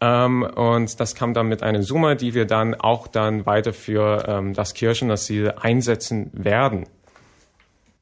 Ähm, 0.00 0.42
und 0.42 0.98
das 0.98 1.14
kam 1.14 1.34
dann 1.34 1.48
mit 1.48 1.62
einer 1.62 1.82
Summe, 1.82 2.16
die 2.16 2.32
wir 2.32 2.46
dann 2.46 2.74
auch 2.74 3.06
dann 3.06 3.44
weiter 3.44 3.74
für 3.74 4.24
ähm, 4.26 4.54
das 4.54 4.72
Kirchenasyl 4.72 5.52
einsetzen 5.60 6.30
werden. 6.32 6.86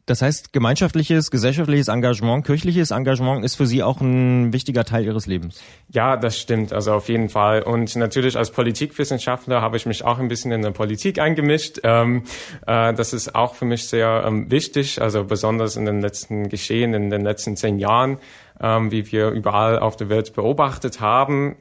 Das 0.09 0.23
heißt, 0.23 0.55
gemeinschaftliches, 0.55 1.31
gesellschaftliches 1.31 1.89
Engagement, 1.89 2.47
kirchliches 2.47 2.93
Engagement 2.93 3.45
ist 3.45 3.57
für 3.57 3.67
Sie 3.67 3.83
auch 3.83 4.01
ein 4.01 4.55
wichtiger 4.55 4.87
Teil 4.87 5.05
Ihres 5.05 5.27
Lebens. 5.27 5.61
Ja, 5.91 6.17
das 6.17 6.39
stimmt, 6.39 6.73
also 6.73 6.95
auf 6.95 7.11
jeden 7.11 7.29
Fall. 7.29 7.63
Und 7.63 7.95
natürlich 7.95 8.39
als 8.39 8.51
Politikwissenschaftler 8.51 9.61
habe 9.61 9.77
ich 9.77 9.85
mich 9.85 10.07
auch 10.07 10.19
ein 10.19 10.29
bisschen 10.29 10.51
in 10.51 10.63
der 10.63 10.71
Politik 10.71 11.19
eingemischt. 11.19 11.81
Ähm, 11.83 12.23
äh, 12.67 12.95
das 12.95 13.13
ist 13.13 13.35
auch 13.35 13.55
für 13.55 13.67
mich 13.67 13.87
sehr 13.87 14.25
ähm, 14.27 14.51
wichtig, 14.51 15.03
also 15.03 15.25
besonders 15.25 15.77
in 15.77 15.85
den 15.85 16.01
letzten 16.01 16.49
Geschehen, 16.49 16.95
in 16.95 17.11
den 17.11 17.21
letzten 17.21 17.55
zehn 17.57 17.79
Jahren, 17.79 18.17
ähm, 18.63 18.91
wie 18.91 19.13
wir 19.13 19.29
überall 19.29 19.79
auf 19.79 19.97
der 19.97 20.09
Welt 20.09 20.33
beobachtet 20.33 21.03
haben. 21.03 21.57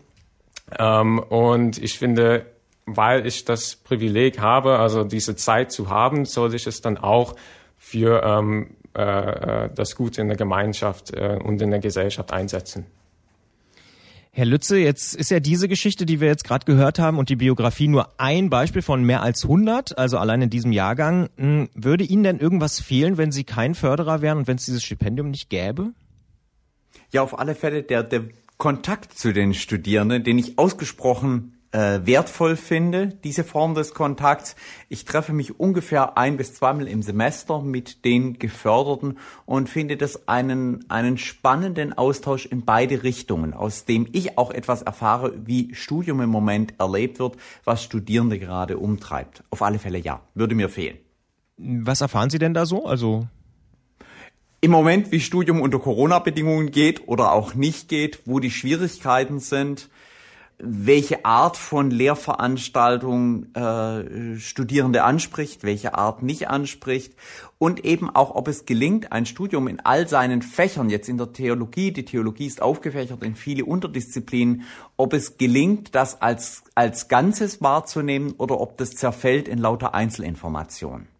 Ähm, 0.79 1.19
und 1.19 1.83
ich 1.83 1.99
finde, 1.99 2.45
weil 2.85 3.27
ich 3.27 3.43
das 3.43 3.75
Privileg 3.75 4.39
habe, 4.39 4.79
also 4.79 5.03
diese 5.03 5.35
Zeit 5.35 5.73
zu 5.73 5.89
haben, 5.89 6.23
soll 6.23 6.55
ich 6.55 6.65
es 6.65 6.79
dann 6.79 6.97
auch 6.97 7.35
für 7.89 8.21
ähm, 8.23 8.75
äh, 8.97 9.01
äh, 9.65 9.69
das 9.73 9.95
Gute 9.95 10.19
in 10.21 10.27
der 10.27 10.35
Gemeinschaft 10.35 11.13
äh, 11.13 11.39
und 11.41 11.61
in 11.61 11.71
der 11.71 11.79
Gesellschaft 11.79 12.33
einsetzen. 12.33 12.85
Herr 14.31 14.45
Lütze, 14.45 14.77
jetzt 14.77 15.15
ist 15.15 15.31
ja 15.31 15.39
diese 15.39 15.67
Geschichte, 15.67 16.05
die 16.05 16.19
wir 16.19 16.27
jetzt 16.27 16.43
gerade 16.43 16.65
gehört 16.65 16.99
haben 16.99 17.17
und 17.17 17.29
die 17.29 17.37
Biografie 17.37 17.87
nur 17.87 18.19
ein 18.19 18.49
Beispiel 18.49 18.81
von 18.81 19.03
mehr 19.03 19.21
als 19.21 19.43
100, 19.43 19.97
also 19.97 20.17
allein 20.17 20.41
in 20.41 20.49
diesem 20.49 20.73
Jahrgang. 20.73 21.29
Hm, 21.37 21.69
würde 21.73 22.03
Ihnen 22.03 22.23
denn 22.23 22.39
irgendwas 22.39 22.81
fehlen, 22.81 23.17
wenn 23.17 23.31
Sie 23.31 23.45
kein 23.45 23.73
Förderer 23.73 24.21
wären 24.21 24.39
und 24.39 24.47
wenn 24.47 24.57
es 24.57 24.65
dieses 24.65 24.83
Stipendium 24.83 25.31
nicht 25.31 25.49
gäbe? 25.49 25.93
Ja, 27.11 27.21
auf 27.21 27.39
alle 27.39 27.55
Fälle 27.55 27.83
der, 27.83 28.03
der 28.03 28.25
Kontakt 28.57 29.17
zu 29.17 29.31
den 29.31 29.53
Studierenden, 29.53 30.23
den 30.23 30.37
ich 30.37 30.59
ausgesprochen 30.59 31.56
äh, 31.77 32.07
wertvoll 32.07 32.55
finde, 32.55 33.07
diese 33.23 33.43
Form 33.43 33.75
des 33.75 33.93
Kontakts. 33.93 34.55
Ich 34.89 35.05
treffe 35.05 35.31
mich 35.31 35.59
ungefähr 35.59 36.17
ein 36.17 36.35
bis 36.35 36.55
zweimal 36.55 36.87
im 36.87 37.03
Semester 37.03 37.61
mit 37.61 38.03
den 38.03 38.39
Geförderten 38.39 39.19
und 39.45 39.69
finde 39.69 39.95
das 39.95 40.27
einen, 40.27 40.89
einen 40.89 41.19
spannenden 41.19 41.93
Austausch 41.93 42.47
in 42.47 42.65
beide 42.65 43.03
Richtungen, 43.03 43.53
aus 43.53 43.85
dem 43.85 44.07
ich 44.11 44.39
auch 44.39 44.49
etwas 44.49 44.81
erfahre, 44.81 45.33
wie 45.45 45.75
Studium 45.75 46.21
im 46.21 46.31
Moment 46.31 46.73
erlebt 46.79 47.19
wird, 47.19 47.37
was 47.63 47.83
Studierende 47.83 48.39
gerade 48.39 48.79
umtreibt. 48.79 49.43
Auf 49.51 49.61
alle 49.61 49.77
Fälle 49.77 49.99
ja, 49.99 50.21
würde 50.33 50.55
mir 50.55 50.69
fehlen. 50.69 50.97
Was 51.57 52.01
erfahren 52.01 52.31
Sie 52.31 52.39
denn 52.39 52.55
da 52.55 52.65
so? 52.65 52.87
Also 52.87 53.27
im 54.61 54.71
Moment, 54.71 55.11
wie 55.11 55.19
Studium 55.19 55.61
unter 55.61 55.77
Corona-Bedingungen 55.77 56.71
geht 56.71 57.07
oder 57.07 57.33
auch 57.33 57.53
nicht 57.53 57.87
geht, 57.87 58.21
wo 58.25 58.39
die 58.39 58.49
Schwierigkeiten 58.49 59.39
sind, 59.39 59.89
welche 60.59 61.23
Art 61.23 61.55
von 61.55 61.91
Lehrveranstaltung 61.91 63.53
äh, 63.53 64.39
Studierende 64.39 65.03
anspricht, 65.03 65.63
welche 65.63 65.93
Art 65.93 66.23
nicht 66.23 66.49
anspricht 66.49 67.13
und 67.59 67.85
eben 67.85 68.09
auch, 68.09 68.33
ob 68.33 68.47
es 68.47 68.65
gelingt, 68.65 69.11
ein 69.11 69.27
Studium 69.27 69.67
in 69.67 69.79
all 69.79 70.07
seinen 70.07 70.41
Fächern, 70.41 70.89
jetzt 70.89 71.09
in 71.09 71.17
der 71.17 71.31
Theologie, 71.31 71.91
die 71.91 72.05
Theologie 72.05 72.47
ist 72.47 72.61
aufgefächert 72.61 73.23
in 73.23 73.35
viele 73.35 73.65
Unterdisziplinen, 73.65 74.63
ob 74.95 75.13
es 75.13 75.37
gelingt, 75.37 75.93
das 75.93 76.21
als, 76.21 76.63
als 76.73 77.07
Ganzes 77.07 77.61
wahrzunehmen 77.61 78.33
oder 78.37 78.59
ob 78.59 78.77
das 78.77 78.91
zerfällt 78.91 79.47
in 79.47 79.59
lauter 79.59 79.93
Einzelinformationen. 79.93 81.16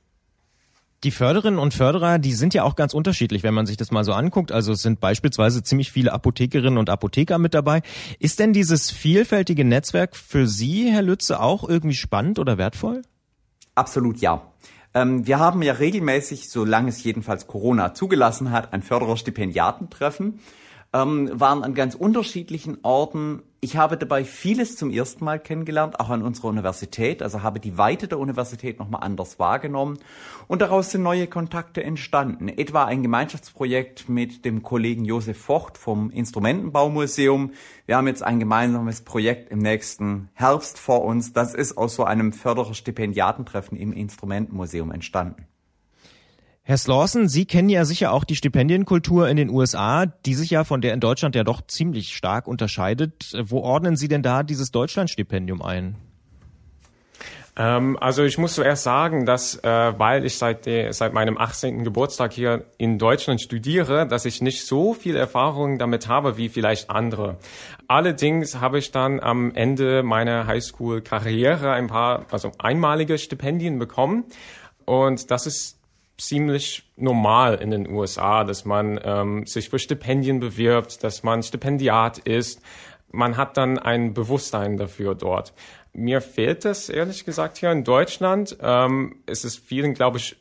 Die 1.04 1.12
Förderinnen 1.12 1.60
und 1.60 1.76
Förderer, 1.76 2.18
die 2.18 2.34
sind 2.34 2.56
ja 2.56 2.64
auch 2.64 2.76
ganz 2.76 2.96
unterschiedlich, 2.96 3.44
wenn 3.44 3.54
man 3.54 3.68
sich 3.68 3.78
das 3.78 3.92
mal 3.92 4.04
so 4.04 4.14
anguckt. 4.14 4.52
Also 4.52 4.72
es 4.72 4.82
sind 4.82 5.00
beispielsweise 5.00 5.62
ziemlich 5.62 5.92
viele 5.92 6.12
Apothekerinnen 6.12 6.80
und 6.80 6.90
Apotheker 6.90 7.38
mit 7.38 7.54
dabei. 7.54 7.84
Ist 8.18 8.40
denn 8.40 8.52
dieses 8.52 8.90
vielfältige 8.90 9.64
Netzwerk 9.64 10.16
für 10.16 10.48
Sie, 10.48 10.90
Herr 10.92 11.04
Lütze, 11.04 11.40
auch 11.40 11.68
irgendwie 11.70 11.96
spannend 11.96 12.40
oder 12.40 12.58
wertvoll? 12.58 13.04
Absolut 13.76 14.18
ja. 14.22 14.42
Ähm, 14.96 15.28
wir 15.28 15.38
haben 15.38 15.62
ja 15.62 15.74
regelmäßig, 15.74 16.50
solange 16.50 16.90
es 16.90 17.04
jedenfalls 17.04 17.46
Corona 17.46 17.94
zugelassen 17.94 18.52
hat, 18.52 18.74
ein 18.74 18.82
Fördererstipendiatentreffen 18.82 20.40
ähm, 20.94 21.30
waren 21.34 21.64
an 21.64 21.74
ganz 21.74 21.96
unterschiedlichen 21.96 22.80
Orten. 22.84 23.44
Ich 23.60 23.76
habe 23.76 23.98
dabei 23.98 24.24
vieles 24.24 24.76
zum 24.76 24.92
ersten 24.92 25.26
Mal 25.26 25.40
kennengelernt, 25.40 26.00
auch 26.00 26.10
an 26.10 26.22
unserer 26.22 26.50
Universität, 26.50 27.24
also 27.24 27.42
habe 27.42 27.60
die 27.60 27.76
Weite 27.76 28.08
der 28.08 28.20
Universität 28.20 28.78
nochmal 28.78 29.02
anders 29.02 29.40
wahrgenommen 29.40 29.98
und 30.48 30.62
daraus 30.62 30.92
sind 30.92 31.02
neue 31.02 31.26
Kontakte 31.26 31.84
entstanden. 31.84 32.50
Etwa 32.50 32.86
ein 32.86 33.02
Gemeinschaftsprojekt 33.02 34.10
mit 34.10 34.46
dem 34.46 34.62
Kollegen 34.62 35.06
Josef 35.06 35.40
Vocht 35.40 35.80
vom 35.80 36.12
Instrumentenbaumuseum. 36.12 37.52
Wir 37.88 37.98
haben 37.98 38.06
jetzt 38.06 38.22
ein 38.22 38.40
gemeinsames 38.40 39.02
Projekt 39.02 39.52
im 39.52 39.58
nächsten 39.58 40.30
Herbst 40.36 40.78
vor 40.78 41.04
uns. 41.04 41.34
Das 41.34 41.56
ist 41.56 41.80
aus 41.80 41.96
so 41.96 42.04
einem 42.04 42.34
Fördererstipendiatentreffen 42.34 43.76
im 43.76 43.92
Instrumentenmuseum 43.92 44.92
entstanden. 44.92 45.48
Herr 46.68 46.78
Slawson, 46.78 47.30
Sie 47.30 47.46
kennen 47.46 47.70
ja 47.70 47.86
sicher 47.86 48.12
auch 48.12 48.26
die 48.26 48.36
Stipendienkultur 48.36 49.30
in 49.30 49.38
den 49.38 49.50
USA, 49.50 50.06
die 50.06 50.34
sich 50.34 50.50
ja 50.50 50.66
von 50.66 50.82
der 50.82 50.94
in 50.94 51.00
Deutschland 51.00 51.34
ja 51.34 51.46
doch 51.46 51.62
ziemlich 51.66 52.14
stark 52.14 52.46
unterscheidet. 52.46 53.34
Wo 53.42 53.60
ordnen 53.62 53.96
Sie 53.96 54.10
denn 54.10 54.22
da 54.22 54.44
dieses 54.44 54.72
Deutschlandstipendium 54.72 55.62
ein? 55.62 55.96
Ähm, 57.56 57.98
also 58.02 58.26
ich 58.26 58.38
muss 58.38 58.56
zuerst 58.56 58.84
sagen, 58.84 59.26
dass 59.26 59.56
äh, 59.64 59.94
weil 59.98 60.26
ich 60.26 60.38
seit, 60.38 60.68
seit 60.90 61.14
meinem 61.14 61.38
18. 61.38 61.86
Geburtstag 61.86 62.34
hier 62.34 62.66
in 62.78 63.00
Deutschland 63.00 63.40
studiere, 63.40 64.06
dass 64.06 64.26
ich 64.26 64.42
nicht 64.42 64.66
so 64.66 64.94
viel 64.94 65.16
Erfahrung 65.16 65.78
damit 65.80 66.10
habe 66.10 66.36
wie 66.36 66.50
vielleicht 66.50 66.90
andere. 66.90 67.38
Allerdings 67.88 68.60
habe 68.60 68.80
ich 68.80 68.92
dann 68.92 69.22
am 69.22 69.56
Ende 69.56 70.04
meiner 70.04 70.48
Highschool-Karriere 70.48 71.72
ein 71.72 71.88
paar, 71.88 72.26
also 72.30 72.52
einmalige 72.58 73.18
Stipendien 73.18 73.80
bekommen. 73.80 74.26
Und 74.84 75.32
das 75.32 75.48
ist 75.48 75.77
ziemlich 76.18 76.84
normal 76.96 77.56
in 77.56 77.72
den 77.72 77.90
USA, 77.90 78.44
dass 78.44 78.66
man 78.66 79.00
ähm, 79.04 79.46
sich 79.46 79.70
für 79.70 79.80
Stipendien 79.80 80.40
bewirbt, 80.40 81.04
dass 81.04 81.24
man 81.24 81.44
Stipendiat 81.44 82.18
ist. 82.20 82.62
Man 83.12 83.38
hat 83.38 83.58
dann 83.58 83.78
ein 83.78 84.14
Bewusstsein 84.14 84.78
dafür 84.78 85.16
dort. 85.16 85.54
Mir 85.94 86.22
fehlt 86.22 86.66
es 86.66 86.90
ehrlich 86.90 87.26
gesagt 87.26 87.58
hier 87.58 87.72
in 87.72 87.84
Deutschland. 87.84 88.58
Ähm, 88.62 89.18
es 89.26 89.46
ist 89.46 89.58
vielen, 89.60 89.94
glaube 89.94 90.18
ich, 90.18 90.38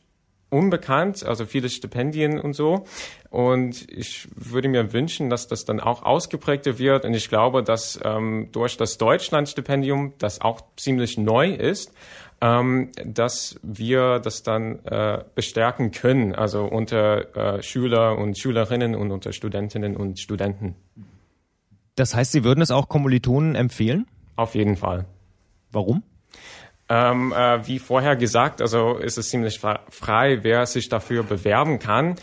unbekannt, 0.49 1.25
also 1.25 1.45
viele 1.45 1.69
Stipendien 1.69 2.39
und 2.39 2.53
so. 2.53 2.85
Und 3.29 3.89
ich 3.91 4.27
würde 4.33 4.69
mir 4.69 4.93
wünschen, 4.93 5.29
dass 5.29 5.47
das 5.47 5.65
dann 5.65 5.79
auch 5.79 6.03
ausgeprägter 6.03 6.79
wird. 6.79 7.05
Und 7.05 7.13
ich 7.13 7.29
glaube, 7.29 7.63
dass 7.63 7.99
ähm, 8.03 8.49
durch 8.51 8.77
das 8.77 8.97
Deutschlandstipendium, 8.97 10.13
das 10.17 10.41
auch 10.41 10.61
ziemlich 10.77 11.17
neu 11.17 11.53
ist, 11.53 11.93
ähm, 12.41 12.91
dass 13.03 13.59
wir 13.63 14.19
das 14.19 14.43
dann 14.43 14.85
äh, 14.85 15.23
bestärken 15.35 15.91
können, 15.91 16.35
also 16.35 16.65
unter 16.65 17.57
äh, 17.57 17.63
Schüler 17.63 18.17
und 18.17 18.37
Schülerinnen 18.37 18.95
und 18.95 19.11
unter 19.11 19.33
Studentinnen 19.33 19.97
und 19.97 20.19
Studenten. 20.19 20.75
Das 21.95 22.13
heißt, 22.15 22.31
Sie 22.31 22.43
würden 22.43 22.61
es 22.61 22.69
auch 22.69 22.89
Kommilitonen 22.89 23.55
empfehlen? 23.55 24.05
Auf 24.35 24.53
jeden 24.53 24.77
Fall. 24.77 25.05
Warum? 25.71 26.03
Ähm, 26.89 27.33
äh, 27.35 27.67
wie 27.67 27.79
vorher 27.79 28.15
gesagt, 28.15 28.61
also 28.61 28.97
ist 28.97 29.17
es 29.17 29.29
ziemlich 29.29 29.59
frei, 29.59 30.39
wer 30.43 30.65
sich 30.67 30.89
dafür 30.89 31.23
bewerben 31.23 31.79
kann. 31.79 32.15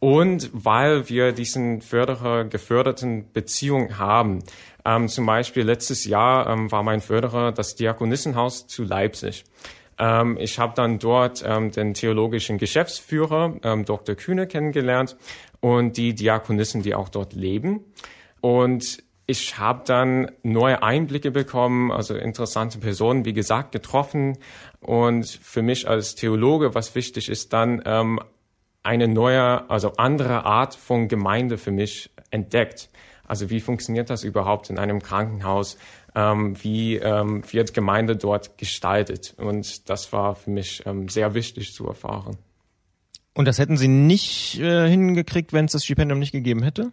Und 0.00 0.50
weil 0.52 1.08
wir 1.08 1.32
diesen 1.32 1.82
Förderer 1.82 2.44
geförderten 2.44 3.32
Beziehung 3.32 3.98
haben. 3.98 4.44
Ähm, 4.88 5.08
zum 5.08 5.26
Beispiel 5.26 5.64
letztes 5.64 6.06
Jahr 6.06 6.48
ähm, 6.48 6.72
war 6.72 6.82
mein 6.82 7.02
Förderer 7.02 7.52
das 7.52 7.74
Diakonissenhaus 7.74 8.66
zu 8.68 8.84
Leipzig. 8.84 9.44
Ähm, 9.98 10.38
ich 10.40 10.58
habe 10.58 10.72
dann 10.74 10.98
dort 10.98 11.44
ähm, 11.46 11.70
den 11.70 11.92
theologischen 11.92 12.56
Geschäftsführer, 12.56 13.56
ähm, 13.64 13.84
Dr. 13.84 14.14
Kühne, 14.14 14.46
kennengelernt 14.46 15.18
und 15.60 15.98
die 15.98 16.14
Diakonissen, 16.14 16.82
die 16.82 16.94
auch 16.94 17.10
dort 17.10 17.34
leben. 17.34 17.84
Und 18.40 19.02
ich 19.26 19.58
habe 19.58 19.82
dann 19.84 20.30
neue 20.42 20.82
Einblicke 20.82 21.30
bekommen, 21.32 21.92
also 21.92 22.14
interessante 22.14 22.78
Personen, 22.78 23.26
wie 23.26 23.34
gesagt, 23.34 23.72
getroffen. 23.72 24.38
Und 24.80 25.26
für 25.26 25.60
mich 25.60 25.86
als 25.86 26.14
Theologe, 26.14 26.74
was 26.74 26.94
wichtig 26.94 27.28
ist, 27.28 27.52
dann 27.52 27.82
ähm, 27.84 28.20
eine 28.82 29.06
neue, 29.06 29.68
also 29.68 29.92
andere 29.98 30.46
Art 30.46 30.74
von 30.74 31.08
Gemeinde 31.08 31.58
für 31.58 31.72
mich 31.72 32.08
entdeckt. 32.30 32.88
Also 33.28 33.50
wie 33.50 33.60
funktioniert 33.60 34.10
das 34.10 34.24
überhaupt 34.24 34.70
in 34.70 34.78
einem 34.78 35.02
Krankenhaus? 35.02 35.76
Ähm, 36.14 36.56
wie 36.62 36.96
ähm, 36.96 37.42
wird 37.50 37.74
Gemeinde 37.74 38.16
dort 38.16 38.58
gestaltet? 38.58 39.34
Und 39.36 39.88
das 39.88 40.12
war 40.12 40.34
für 40.34 40.50
mich 40.50 40.82
ähm, 40.86 41.08
sehr 41.08 41.34
wichtig 41.34 41.74
zu 41.74 41.86
erfahren. 41.86 42.38
Und 43.34 43.44
das 43.44 43.58
hätten 43.58 43.76
Sie 43.76 43.86
nicht 43.86 44.58
äh, 44.58 44.88
hingekriegt, 44.88 45.52
wenn 45.52 45.66
es 45.66 45.72
das 45.72 45.84
Stipendium 45.84 46.18
nicht 46.18 46.32
gegeben 46.32 46.64
hätte? 46.64 46.90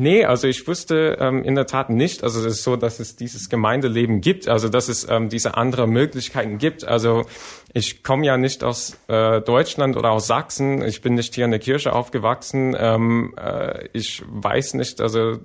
Nee, 0.00 0.24
also 0.24 0.46
ich 0.46 0.68
wusste 0.68 1.16
ähm, 1.18 1.42
in 1.42 1.56
der 1.56 1.66
Tat 1.66 1.90
nicht. 1.90 2.22
Also 2.22 2.38
es 2.38 2.46
ist 2.46 2.62
so, 2.62 2.76
dass 2.76 3.00
es 3.00 3.16
dieses 3.16 3.48
Gemeindeleben 3.48 4.20
gibt, 4.20 4.46
also 4.46 4.68
dass 4.68 4.88
es 4.88 5.08
ähm, 5.10 5.28
diese 5.28 5.56
andere 5.56 5.88
Möglichkeiten 5.88 6.58
gibt. 6.58 6.84
Also 6.84 7.24
ich 7.72 8.04
komme 8.04 8.24
ja 8.24 8.36
nicht 8.36 8.62
aus 8.62 8.96
äh, 9.08 9.40
Deutschland 9.40 9.96
oder 9.96 10.12
aus 10.12 10.28
Sachsen. 10.28 10.82
Ich 10.82 11.00
bin 11.00 11.14
nicht 11.14 11.34
hier 11.34 11.46
in 11.46 11.50
der 11.50 11.58
Kirche 11.58 11.94
aufgewachsen. 11.94 12.76
Ähm, 12.78 13.34
äh, 13.36 13.88
ich 13.92 14.22
weiß 14.28 14.74
nicht, 14.74 15.00
also 15.00 15.38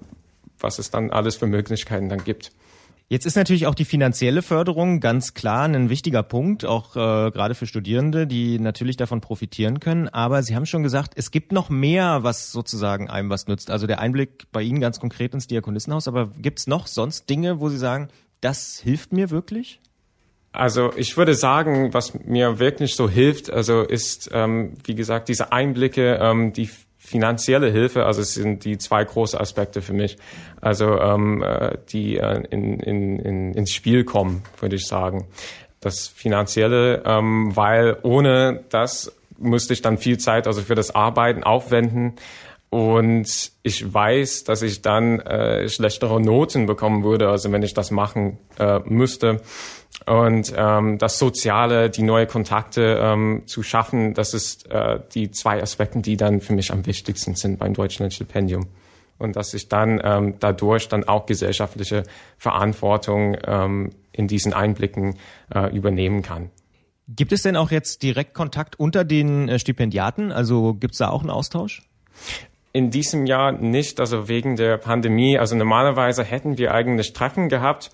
was 0.63 0.79
es 0.79 0.89
dann 0.89 1.11
alles 1.11 1.35
für 1.35 1.45
Möglichkeiten 1.45 2.09
dann 2.09 2.23
gibt. 2.23 2.51
Jetzt 3.09 3.25
ist 3.25 3.35
natürlich 3.35 3.67
auch 3.67 3.75
die 3.75 3.85
finanzielle 3.85 4.41
Förderung 4.41 4.99
ganz 4.99 5.33
klar 5.33 5.65
ein 5.65 5.89
wichtiger 5.89 6.23
Punkt, 6.23 6.65
auch 6.65 6.95
äh, 6.95 7.29
gerade 7.31 7.53
für 7.53 7.67
Studierende, 7.67 8.25
die 8.25 8.57
natürlich 8.57 8.97
davon 8.97 9.21
profitieren 9.21 9.79
können. 9.79 10.07
Aber 10.07 10.41
Sie 10.41 10.55
haben 10.55 10.65
schon 10.65 10.83
gesagt, 10.83 11.13
es 11.15 11.29
gibt 11.29 11.51
noch 11.51 11.69
mehr, 11.69 12.23
was 12.23 12.51
sozusagen 12.51 13.09
einem 13.09 13.29
was 13.29 13.45
nützt. 13.47 13.69
Also 13.69 13.87
der 13.87 13.99
Einblick 13.99 14.45
bei 14.51 14.63
Ihnen 14.63 14.79
ganz 14.79 14.99
konkret 14.99 15.33
ins 15.33 15.47
Diakonissenhaus. 15.47 16.07
Aber 16.07 16.31
gibt 16.41 16.59
es 16.59 16.67
noch 16.67 16.87
sonst 16.87 17.29
Dinge, 17.29 17.59
wo 17.59 17.69
Sie 17.69 17.77
sagen, 17.77 18.07
das 18.41 18.79
hilft 18.79 19.13
mir 19.13 19.29
wirklich? 19.29 19.79
Also 20.53 20.91
ich 20.95 21.17
würde 21.17 21.35
sagen, 21.35 21.93
was 21.93 22.13
mir 22.13 22.59
wirklich 22.59 22.95
so 22.95 23.09
hilft, 23.09 23.51
also 23.51 23.81
ist, 23.81 24.29
ähm, 24.33 24.73
wie 24.85 24.95
gesagt, 24.95 25.27
diese 25.27 25.51
Einblicke, 25.51 26.19
ähm, 26.21 26.53
die 26.53 26.69
finanzielle 27.03 27.69
Hilfe, 27.69 28.05
also 28.05 28.21
es 28.21 28.33
sind 28.33 28.63
die 28.63 28.77
zwei 28.77 29.03
große 29.03 29.39
Aspekte 29.39 29.81
für 29.81 29.93
mich, 29.93 30.17
also 30.61 30.97
ähm, 30.99 31.43
äh, 31.43 31.77
die 31.89 32.17
äh, 32.17 32.43
in, 32.49 32.79
in, 32.79 33.19
in, 33.19 33.53
ins 33.53 33.71
Spiel 33.71 34.03
kommen, 34.03 34.43
würde 34.59 34.77
ich 34.77 34.87
sagen. 34.87 35.27
Das 35.79 36.07
Finanzielle, 36.07 37.03
ähm, 37.05 37.55
weil 37.55 37.97
ohne 38.03 38.63
das 38.69 39.11
müsste 39.37 39.73
ich 39.73 39.81
dann 39.81 39.97
viel 39.97 40.17
Zeit 40.17 40.47
also 40.47 40.61
für 40.61 40.75
das 40.75 40.95
Arbeiten 40.95 41.43
aufwenden 41.43 42.13
und 42.73 43.51
ich 43.61 43.93
weiß, 43.93 44.45
dass 44.45 44.63
ich 44.63 44.81
dann 44.81 45.19
äh, 45.19 45.69
schlechtere 45.69 46.19
Noten 46.19 46.65
bekommen 46.65 47.03
würde, 47.03 47.29
also 47.29 47.51
wenn 47.51 47.61
ich 47.61 47.75
das 47.75 47.91
machen 47.91 48.39
äh, 48.57 48.79
müsste. 48.85 49.41
Und 50.05 50.53
ähm, 50.55 50.97
das 50.97 51.17
Soziale, 51.17 51.89
die 51.89 52.03
neue 52.03 52.27
Kontakte 52.27 52.99
ähm, 53.01 53.43
zu 53.45 53.63
schaffen, 53.63 54.13
das 54.13 54.33
ist 54.33 54.69
äh, 54.69 54.99
die 55.13 55.31
zwei 55.31 55.61
Aspekte, 55.61 56.01
die 56.01 56.17
dann 56.17 56.41
für 56.41 56.53
mich 56.53 56.71
am 56.71 56.85
wichtigsten 56.85 57.35
sind 57.35 57.59
beim 57.59 57.73
Deutschlandstipendium. 57.73 58.67
Und 59.17 59.35
dass 59.35 59.53
ich 59.53 59.69
dann 59.69 60.01
ähm, 60.03 60.35
dadurch 60.39 60.89
dann 60.89 61.07
auch 61.07 61.25
gesellschaftliche 61.25 62.03
Verantwortung 62.37 63.37
ähm, 63.45 63.91
in 64.11 64.27
diesen 64.27 64.53
Einblicken 64.53 65.17
äh, 65.53 65.73
übernehmen 65.73 66.21
kann. 66.21 66.49
Gibt 67.07 67.31
es 67.31 67.43
denn 67.43 67.55
auch 67.55 67.71
jetzt 67.71 68.03
direkt 68.03 68.33
Kontakt 68.33 68.79
unter 68.79 69.05
den 69.05 69.47
äh, 69.47 69.59
Stipendiaten? 69.59 70.31
Also 70.31 70.73
gibt 70.73 70.93
es 70.93 70.97
da 70.97 71.09
auch 71.09 71.21
einen 71.21 71.29
Austausch? 71.29 71.83
In 72.75 72.89
diesem 72.89 73.27
Jahr 73.27 73.51
nicht, 73.51 73.99
also 73.99 74.27
wegen 74.27 74.55
der 74.55 74.77
Pandemie. 74.77 75.37
Also 75.37 75.55
normalerweise 75.55 76.23
hätten 76.23 76.57
wir 76.57 76.73
eigentlich 76.73 77.13
Treffen 77.13 77.47
gehabt, 77.47 77.91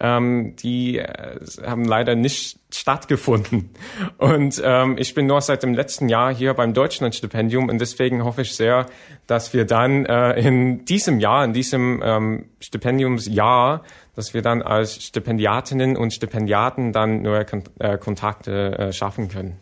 ähm, 0.00 0.54
die 0.56 0.98
äh, 0.98 1.40
haben 1.66 1.86
leider 1.86 2.14
nicht 2.14 2.58
stattgefunden. 2.70 3.70
Und 4.18 4.60
ähm, 4.62 4.98
ich 4.98 5.14
bin 5.14 5.26
nur 5.26 5.40
seit 5.40 5.62
dem 5.62 5.72
letzten 5.72 6.10
Jahr 6.10 6.32
hier 6.32 6.52
beim 6.52 6.74
Deutschlandstipendium 6.74 7.70
und 7.70 7.80
deswegen 7.80 8.22
hoffe 8.24 8.42
ich 8.42 8.54
sehr, 8.54 8.86
dass 9.26 9.54
wir 9.54 9.64
dann 9.64 10.04
äh, 10.04 10.38
in 10.38 10.84
diesem 10.84 11.20
Jahr, 11.20 11.44
in 11.44 11.54
diesem 11.54 12.02
ähm, 12.04 12.50
Stipendiumsjahr, 12.60 13.82
dass 14.14 14.34
wir 14.34 14.42
dann 14.42 14.60
als 14.60 15.02
Stipendiatinnen 15.02 15.96
und 15.96 16.12
Stipendiaten 16.12 16.92
dann 16.92 17.22
neue 17.22 17.46
Kon 17.46 17.62
äh, 17.78 17.96
Kontakte 17.96 18.78
äh, 18.78 18.92
schaffen 18.92 19.28
können. 19.28 19.56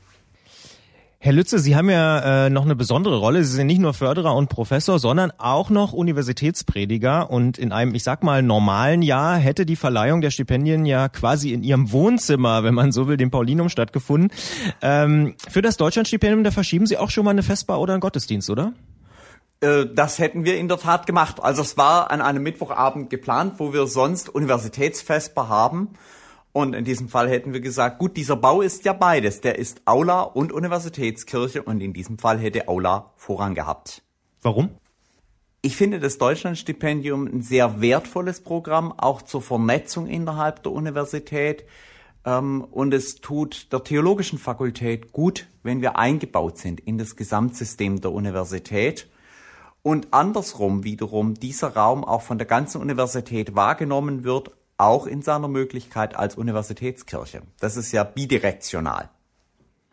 Herr 1.27 1.33
Lütze, 1.33 1.59
Sie 1.59 1.75
haben 1.75 1.91
ja 1.91 2.47
äh, 2.47 2.51
noch 2.51 2.65
eine 2.65 2.77
besondere 2.77 3.17
Rolle. 3.19 3.43
Sie 3.43 3.51
sind 3.51 3.67
nicht 3.67 3.81
nur 3.81 3.95
Förderer 3.95 4.37
und 4.37 4.49
Professor, 4.49 5.01
sondern 5.01 5.33
auch 5.39 5.71
noch 5.71 5.93
Universitätsprediger. 5.93 7.33
Und 7.33 7.59
in 7.59 7.73
einem, 7.73 7.97
ich 7.97 8.05
sag 8.05 8.23
mal, 8.23 8.45
normalen 8.45 9.03
Jahr 9.03 9.37
hätte 9.37 9.67
die 9.67 9.75
Verleihung 9.75 10.21
der 10.21 10.31
Stipendien 10.31 10.87
ja 10.87 11.09
quasi 11.09 11.53
in 11.53 11.65
Ihrem 11.65 11.91
Wohnzimmer, 11.91 12.63
wenn 12.63 12.75
man 12.75 12.93
so 12.93 13.09
will, 13.09 13.17
dem 13.17 13.33
Paulinum 13.33 13.71
stattgefunden. 13.71 14.31
Ähm, 14.81 15.35
für 15.51 15.63
das 15.63 15.77
Deutschlandstipendium, 15.77 16.45
da 16.45 16.53
verschieben 16.53 16.87
Sie 16.87 16.97
auch 16.97 17.11
schon 17.11 17.25
mal 17.25 17.33
eine 17.33 17.43
Festbar 17.43 17.81
oder 17.81 17.95
einen 17.95 18.01
Gottesdienst, 18.03 18.49
oder? 18.49 18.73
Äh, 19.61 19.87
das 19.93 20.21
hätten 20.21 20.45
wir 20.45 20.57
in 20.57 20.69
der 20.69 20.79
Tat 20.79 21.09
gemacht. 21.09 21.43
Also 21.43 21.63
es 21.63 21.77
war 21.77 22.13
an 22.13 22.21
einem 22.21 22.45
Mittwochabend 22.45 23.11
geplant, 23.11 23.55
wo 23.59 23.73
wir 23.73 23.89
sonst 23.89 24.29
Universitätsfestbar 24.29 25.49
haben. 25.49 25.89
Und 26.57 26.75
in 26.75 26.87
diesem 26.87 27.11
Fall 27.11 27.29
hätten 27.29 27.53
wir 27.53 27.61
gesagt, 27.61 27.99
gut, 27.99 28.17
dieser 28.17 28.35
Bau 28.35 28.63
ist 28.63 28.87
ja 28.87 28.95
beides. 28.95 29.43
Der 29.43 29.59
ist 29.59 29.83
Aula 29.85 30.23
und 30.23 30.53
Universitätskirche 30.53 31.63
und 31.63 31.83
in 31.83 31.93
diesem 31.93 32.17
Fall 32.17 32.39
hätte 32.39 32.67
Aula 32.67 33.13
Vorrang 33.17 33.55
gehabt. 33.55 34.03
Warum? 34.41 34.71
Ich 35.61 35.77
finde 35.77 36.01
das 36.01 36.17
Deutschlandstipendium 36.17 37.27
ein 37.27 37.43
sehr 37.43 37.83
wertvolles 37.83 38.41
Programm, 38.41 38.95
auch 38.97 39.21
zur 39.21 39.43
Vernetzung 39.43 40.07
innerhalb 40.07 40.63
der 40.63 40.73
Universität. 40.73 41.67
Ähm, 42.25 42.65
und 42.71 42.95
es 42.95 43.17
tut 43.17 43.71
der 43.71 43.85
theologischen 43.85 44.39
Fakultät 44.39 45.13
gut, 45.13 45.49
wenn 45.63 45.83
wir 45.83 45.99
eingebaut 45.99 46.57
sind 46.57 46.81
in 46.81 46.97
das 46.97 47.17
Gesamtsystem 47.17 48.01
der 48.01 48.13
Universität. 48.13 49.11
Und 49.83 50.09
andersrum 50.15 50.85
wiederum 50.85 51.35
dieser 51.35 51.77
Raum 51.77 52.03
auch 52.03 52.23
von 52.23 52.39
der 52.39 52.47
ganzen 52.47 52.81
Universität 52.81 53.55
wahrgenommen 53.55 54.25
wird 54.25 54.53
auch 54.79 55.07
in 55.07 55.23
seiner 55.23 55.49
Möglichkeit 55.49 56.17
als 56.17 56.37
Universitätskirche. 56.37 57.43
Das 57.61 57.77
ist 57.77 57.93
ja 57.93 58.05
bidirektional. 58.05 59.11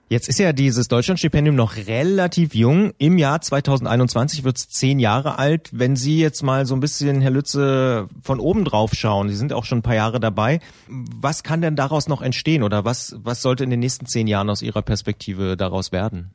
Jetzt 0.10 0.30
ist 0.30 0.38
ja 0.38 0.54
dieses 0.54 0.90
Deutschlandstipendium 0.90 1.56
noch 1.56 1.76
relativ 1.76 2.54
jung. 2.54 2.94
Im 3.00 3.18
Jahr 3.18 3.42
2021 3.42 4.44
wird 4.44 4.58
es 4.58 4.70
zehn 4.70 5.00
Jahre 5.00 5.40
alt. 5.40 5.70
Wenn 5.72 5.96
Sie 5.96 6.20
jetzt 6.20 6.44
mal 6.44 6.68
so 6.68 6.76
ein 6.76 6.82
bisschen, 6.82 7.20
Herr 7.22 7.32
Lütze, 7.32 8.10
von 8.22 8.40
oben 8.40 8.64
drauf 8.64 8.94
schauen, 8.94 9.30
Sie 9.30 9.36
sind 9.36 9.54
auch 9.54 9.66
schon 9.66 9.80
ein 9.80 9.84
paar 9.84 9.96
Jahre 9.96 10.20
dabei, 10.20 10.60
was 10.88 11.42
kann 11.42 11.62
denn 11.62 11.76
daraus 11.76 12.08
noch 12.08 12.22
entstehen 12.22 12.62
oder 12.62 12.86
was, 12.86 13.16
was 13.24 13.42
sollte 13.42 13.64
in 13.64 13.72
den 13.72 13.80
nächsten 13.80 14.06
zehn 14.06 14.28
Jahren 14.28 14.52
aus 14.52 14.62
Ihrer 14.62 14.84
Perspektive 14.84 15.58
daraus 15.58 15.92
werden? 15.92 16.32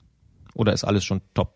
Oder 0.54 0.72
ist 0.72 0.82
alles 0.82 1.04
schon 1.04 1.20
top? 1.34 1.54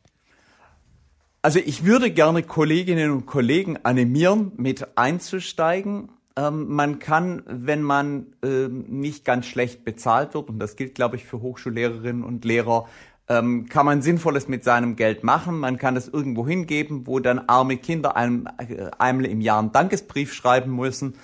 Also 1.41 1.59
ich 1.59 1.85
würde 1.85 2.13
gerne 2.13 2.45
Kolleginnen 2.45 3.11
und 3.11 3.27
Kollegen 3.27 3.79
animieren, 3.85 4.53
mit 4.57 4.97
einzusteigen 4.97 6.11
ähm, 6.37 6.69
man 6.69 6.99
kann, 6.99 7.43
wenn 7.47 7.83
man 7.83 8.27
ähm, 8.43 8.85
nicht 8.89 9.25
ganz 9.25 9.47
schlecht 9.47 9.85
bezahlt 9.85 10.35
wird, 10.35 10.49
und 10.49 10.59
das 10.59 10.77
gilt, 10.77 10.95
glaube 10.95 11.17
ich, 11.17 11.25
für 11.25 11.41
Hochschullehrerinnen 11.41 12.25
und 12.25 12.45
Lehrer, 12.45 12.87
ähm, 13.29 13.69
kann 13.69 13.87
man 13.87 14.03
Sinnvolles 14.03 14.49
mit 14.49 14.65
seinem 14.65 14.97
Geld 14.97 15.25
machen. 15.25 15.59
Man 15.59 15.79
kann 15.79 15.97
es 15.97 16.09
irgendwo 16.09 16.47
hingeben, 16.47 17.07
wo 17.07 17.21
dann 17.21 17.39
arme 17.49 17.77
Kinder 17.77 18.17
einem, 18.17 18.49
äh, 18.59 18.91
einmal 18.99 19.27
im 19.27 19.41
Jahr 19.41 19.59
einen 19.59 19.73
Dankesbrief 19.73 20.33
schreiben 20.33 20.75
müssen. 20.75 21.15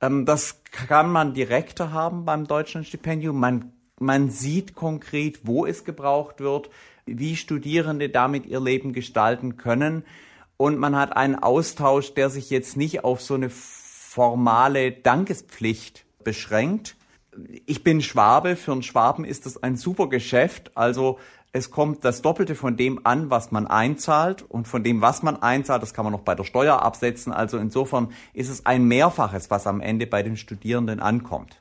Ähm, 0.00 0.26
das 0.26 0.62
kann 0.70 1.10
man 1.10 1.34
direkter 1.34 1.92
haben 1.92 2.24
beim 2.24 2.46
Deutschlandstipendium. 2.46 3.38
Man, 3.38 3.72
man 4.00 4.30
sieht 4.30 4.74
konkret, 4.74 5.40
wo 5.44 5.66
es 5.66 5.84
gebraucht 5.84 6.40
wird. 6.40 6.70
wie 7.06 7.36
Studierende 7.36 8.08
damit 8.08 8.46
ihr 8.46 8.60
Leben 8.60 8.94
gestalten 8.94 9.58
können. 9.58 10.04
Und 10.56 10.78
man 10.78 10.96
hat 10.96 11.14
einen 11.14 11.34
Austausch, 11.34 12.14
der 12.14 12.30
sich 12.30 12.48
jetzt 12.48 12.78
nicht 12.78 13.04
auf 13.04 13.20
so 13.20 13.34
eine 13.34 13.50
formale 14.14 14.92
Dankespflicht 14.92 16.04
beschränkt. 16.22 16.94
Ich 17.66 17.82
bin 17.82 18.00
Schwabe, 18.00 18.54
für 18.54 18.70
einen 18.70 18.84
Schwaben 18.84 19.24
ist 19.24 19.44
das 19.44 19.60
ein 19.60 19.76
super 19.76 20.08
Geschäft. 20.08 20.70
Also 20.76 21.18
es 21.50 21.72
kommt 21.72 22.04
das 22.04 22.22
Doppelte 22.22 22.54
von 22.54 22.76
dem 22.76 23.04
an, 23.04 23.30
was 23.30 23.50
man 23.50 23.66
einzahlt 23.66 24.42
und 24.42 24.68
von 24.68 24.84
dem, 24.84 25.00
was 25.00 25.24
man 25.24 25.42
einzahlt, 25.42 25.82
das 25.82 25.94
kann 25.94 26.04
man 26.04 26.12
noch 26.12 26.20
bei 26.20 26.36
der 26.36 26.44
Steuer 26.44 26.80
absetzen. 26.80 27.32
Also 27.32 27.58
insofern 27.58 28.12
ist 28.34 28.50
es 28.50 28.64
ein 28.66 28.84
Mehrfaches, 28.84 29.50
was 29.50 29.66
am 29.66 29.80
Ende 29.80 30.06
bei 30.06 30.22
den 30.22 30.36
Studierenden 30.36 31.00
ankommt. 31.00 31.60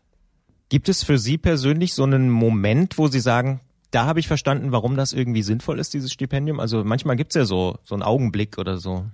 Gibt 0.70 0.89
es 0.89 1.04
für 1.04 1.18
Sie 1.18 1.39
persönlich 1.39 1.96
so 1.96 2.04
einen 2.04 2.30
Moment, 2.30 3.00
wo 3.00 3.08
Sie 3.08 3.20
sagen, 3.20 3.62
da 3.89 4.06
habe 4.06 4.20
ich 4.20 4.28
verstanden, 4.28 4.72
warum 4.72 4.96
das 4.96 5.12
irgendwie 5.12 5.42
sinnvoll 5.42 5.80
ist, 5.80 5.96
dieses 5.96 6.13
Stipendium? 6.13 6.60
Also 6.60 6.84
manchmal 6.84 7.16
gibt 7.16 7.32
es 7.32 7.36
ja 7.36 7.46
so, 7.46 7.80
so 7.84 7.96
einen 7.96 8.04
Augenblick 8.04 8.60
oder 8.60 8.78
so. 8.78 9.06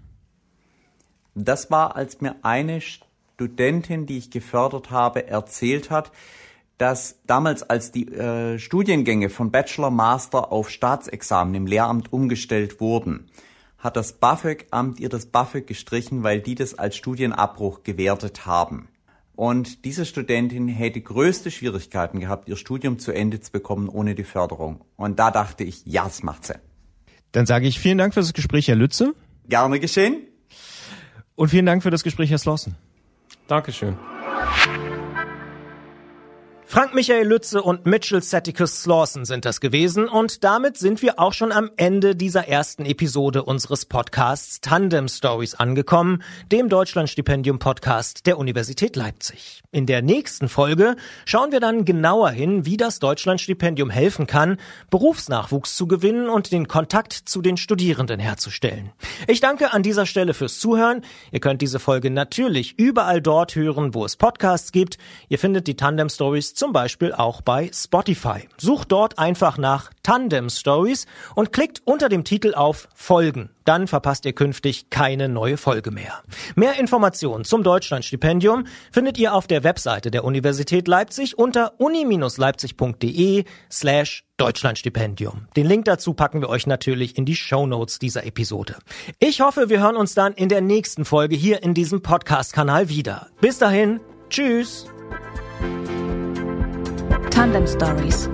Das 1.36 1.72
war, 1.72 1.96
als 1.96 2.20
mir 2.20 2.36
eine 2.42 2.82
Studentin, 3.40 4.06
die 4.06 4.18
ich 4.18 4.32
gefördert 4.32 4.92
habe, 4.92 5.28
erzählt 5.28 5.90
hat, 5.90 6.12
dass 6.78 7.22
damals, 7.26 7.64
als 7.64 7.94
die 7.94 8.12
äh, 8.12 8.60
Studiengänge 8.60 9.30
von 9.30 9.50
Bachelor, 9.50 9.92
Master 9.92 10.52
auf 10.52 10.70
Staatsexamen 10.70 11.56
im 11.56 11.66
Lehramt 11.66 12.12
umgestellt 12.12 12.82
wurden, 12.82 13.28
hat 13.78 13.96
das 13.96 14.12
BAföG-Amt 14.12 15.00
ihr 15.00 15.08
das 15.08 15.28
BAföG 15.28 15.68
gestrichen, 15.68 16.22
weil 16.22 16.42
die 16.42 16.56
das 16.56 16.78
als 16.78 16.98
Studienabbruch 16.98 17.84
gewertet 17.84 18.46
haben. 18.46 18.90
Und 19.38 19.86
diese 19.86 20.06
Studentin 20.06 20.68
hätte 20.68 21.00
größte 21.00 21.50
Schwierigkeiten 21.50 22.20
gehabt, 22.20 22.50
ihr 22.50 22.58
Studium 22.58 23.00
zu 23.00 23.14
Ende 23.14 23.40
zu 23.40 23.54
bekommen 23.54 23.88
ohne 23.88 24.16
die 24.16 24.26
Förderung. 24.26 24.82
Und 24.98 25.18
da 25.18 25.32
dachte 25.32 25.64
ich, 25.64 25.86
ja, 25.86 26.04
das 26.04 26.24
macht 26.24 26.46
sie. 26.46 26.56
Dann 27.32 27.46
sage 27.46 27.68
ich 27.68 27.80
vielen 27.80 28.00
Dank 28.00 28.14
für 28.14 28.20
das 28.20 28.34
Gespräch, 28.34 28.68
Herr 28.68 28.76
Lütze. 28.76 29.14
Gerne 29.48 29.80
geschehen. 29.80 30.18
Und 31.36 31.48
vielen 31.48 31.66
Dank 31.66 31.84
für 31.84 31.90
das 31.90 32.04
Gespräch, 32.04 32.32
Herr 32.32 32.38
Slossen. 32.38 32.76
Dankeschön. 33.50 33.98
Frank 36.72 36.94
Michael 36.94 37.28
Lütze 37.28 37.64
und 37.64 37.88
Mitchell 37.88 38.22
Saticus 38.22 38.84
Slawson 38.84 39.26
sind 39.26 39.44
das 39.44 39.60
gewesen 39.60 40.08
und 40.08 40.44
damit 40.44 40.78
sind 40.78 41.02
wir 41.02 41.18
auch 41.18 41.34
schon 41.34 41.52
am 41.52 41.72
Ende 41.78 42.16
dieser 42.16 42.48
ersten 42.48 42.86
Episode 42.86 43.42
unseres 43.42 43.88
Podcasts 43.88 44.62
Tandem 44.62 45.08
Stories 45.08 45.56
angekommen, 45.56 46.22
dem 46.52 46.70
Deutschlandstipendium 46.70 47.58
Podcast 47.58 48.28
der 48.28 48.38
Universität 48.38 48.96
Leipzig. 48.96 49.64
In 49.72 49.88
der 49.88 50.04
nächsten 50.04 50.48
Folge 50.48 50.96
schauen 51.26 51.52
wir 51.52 51.60
dann 51.60 51.86
genauer 51.86 52.30
hin, 52.30 52.68
wie 52.68 52.78
das 52.78 53.00
Deutschlandstipendium 53.00 53.90
helfen 53.90 54.28
kann, 54.28 54.58
Berufsnachwuchs 54.92 55.76
zu 55.76 55.88
gewinnen 55.88 56.30
und 56.30 56.52
den 56.52 56.68
Kontakt 56.68 57.14
zu 57.14 57.42
den 57.42 57.58
Studierenden 57.58 58.20
herzustellen. 58.20 58.92
Ich 59.26 59.40
danke 59.40 59.74
an 59.74 59.82
dieser 59.82 60.06
Stelle 60.06 60.36
fürs 60.36 60.60
Zuhören. 60.60 61.02
Ihr 61.32 61.40
könnt 61.40 61.64
diese 61.64 61.80
Folge 61.80 62.12
natürlich 62.12 62.78
überall 62.78 63.24
dort 63.24 63.56
hören, 63.56 63.96
wo 63.96 64.06
es 64.06 64.18
Podcasts 64.18 64.72
gibt. 64.72 65.00
Ihr 65.30 65.40
findet 65.40 65.66
die 65.66 65.76
Tandem 65.76 66.10
Stories 66.10 66.59
zum 66.60 66.74
Beispiel 66.74 67.14
auch 67.14 67.42
bei 67.42 67.72
Spotify. 67.74 68.50
Sucht 68.58 68.92
dort 68.92 69.18
einfach 69.18 69.58
nach 69.58 69.92
Tandem 70.04 70.50
Stories 70.50 71.08
und 71.34 71.54
klickt 71.54 71.82
unter 71.86 72.10
dem 72.10 72.26
Titel 72.26 72.54
auf 72.54 72.90
Folgen. 72.94 73.50
Dann 73.64 73.88
verpasst 73.88 74.26
ihr 74.26 74.34
künftig 74.34 74.90
keine 74.90 75.30
neue 75.30 75.56
Folge 75.56 75.92
mehr. 75.92 76.22
Mehr 76.56 76.78
Informationen 76.78 77.46
zum 77.46 77.64
Deutschlandstipendium 77.64 78.66
findet 78.92 79.18
ihr 79.18 79.34
auf 79.36 79.48
der 79.48 79.64
Webseite 79.64 80.12
der 80.12 80.26
Universität 80.26 80.90
Leipzig 80.90 81.38
unter 81.38 81.80
uni-leipzig.de 81.80 83.46
slash 83.72 84.26
Deutschlandstipendium. 84.36 85.48
Den 85.56 85.66
Link 85.66 85.86
dazu 85.86 86.14
packen 86.14 86.42
wir 86.42 86.50
euch 86.50 86.68
natürlich 86.68 87.18
in 87.18 87.24
die 87.24 87.38
Show 87.38 87.68
Notes 87.68 88.00
dieser 88.00 88.26
Episode. 88.26 88.76
Ich 89.20 89.40
hoffe, 89.40 89.70
wir 89.70 89.80
hören 89.80 89.96
uns 89.96 90.14
dann 90.14 90.34
in 90.34 90.50
der 90.50 90.62
nächsten 90.62 91.06
Folge 91.06 91.38
hier 91.38 91.64
in 91.64 91.74
diesem 91.74 92.02
Podcast-Kanal 92.02 92.90
wieder. 92.90 93.28
Bis 93.40 93.60
dahin, 93.60 94.02
tschüss! 94.30 94.88
Tandem 97.40 97.66
Stories. 97.66 98.30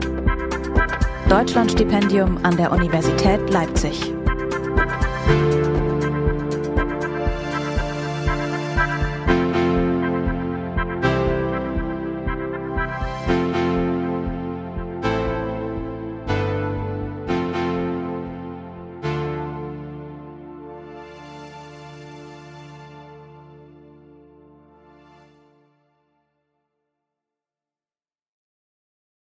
Deutschlandstipendium 1.29 2.39
an 2.41 2.57
der 2.57 2.71
Universität 2.71 3.39
Leipzig. 3.51 4.11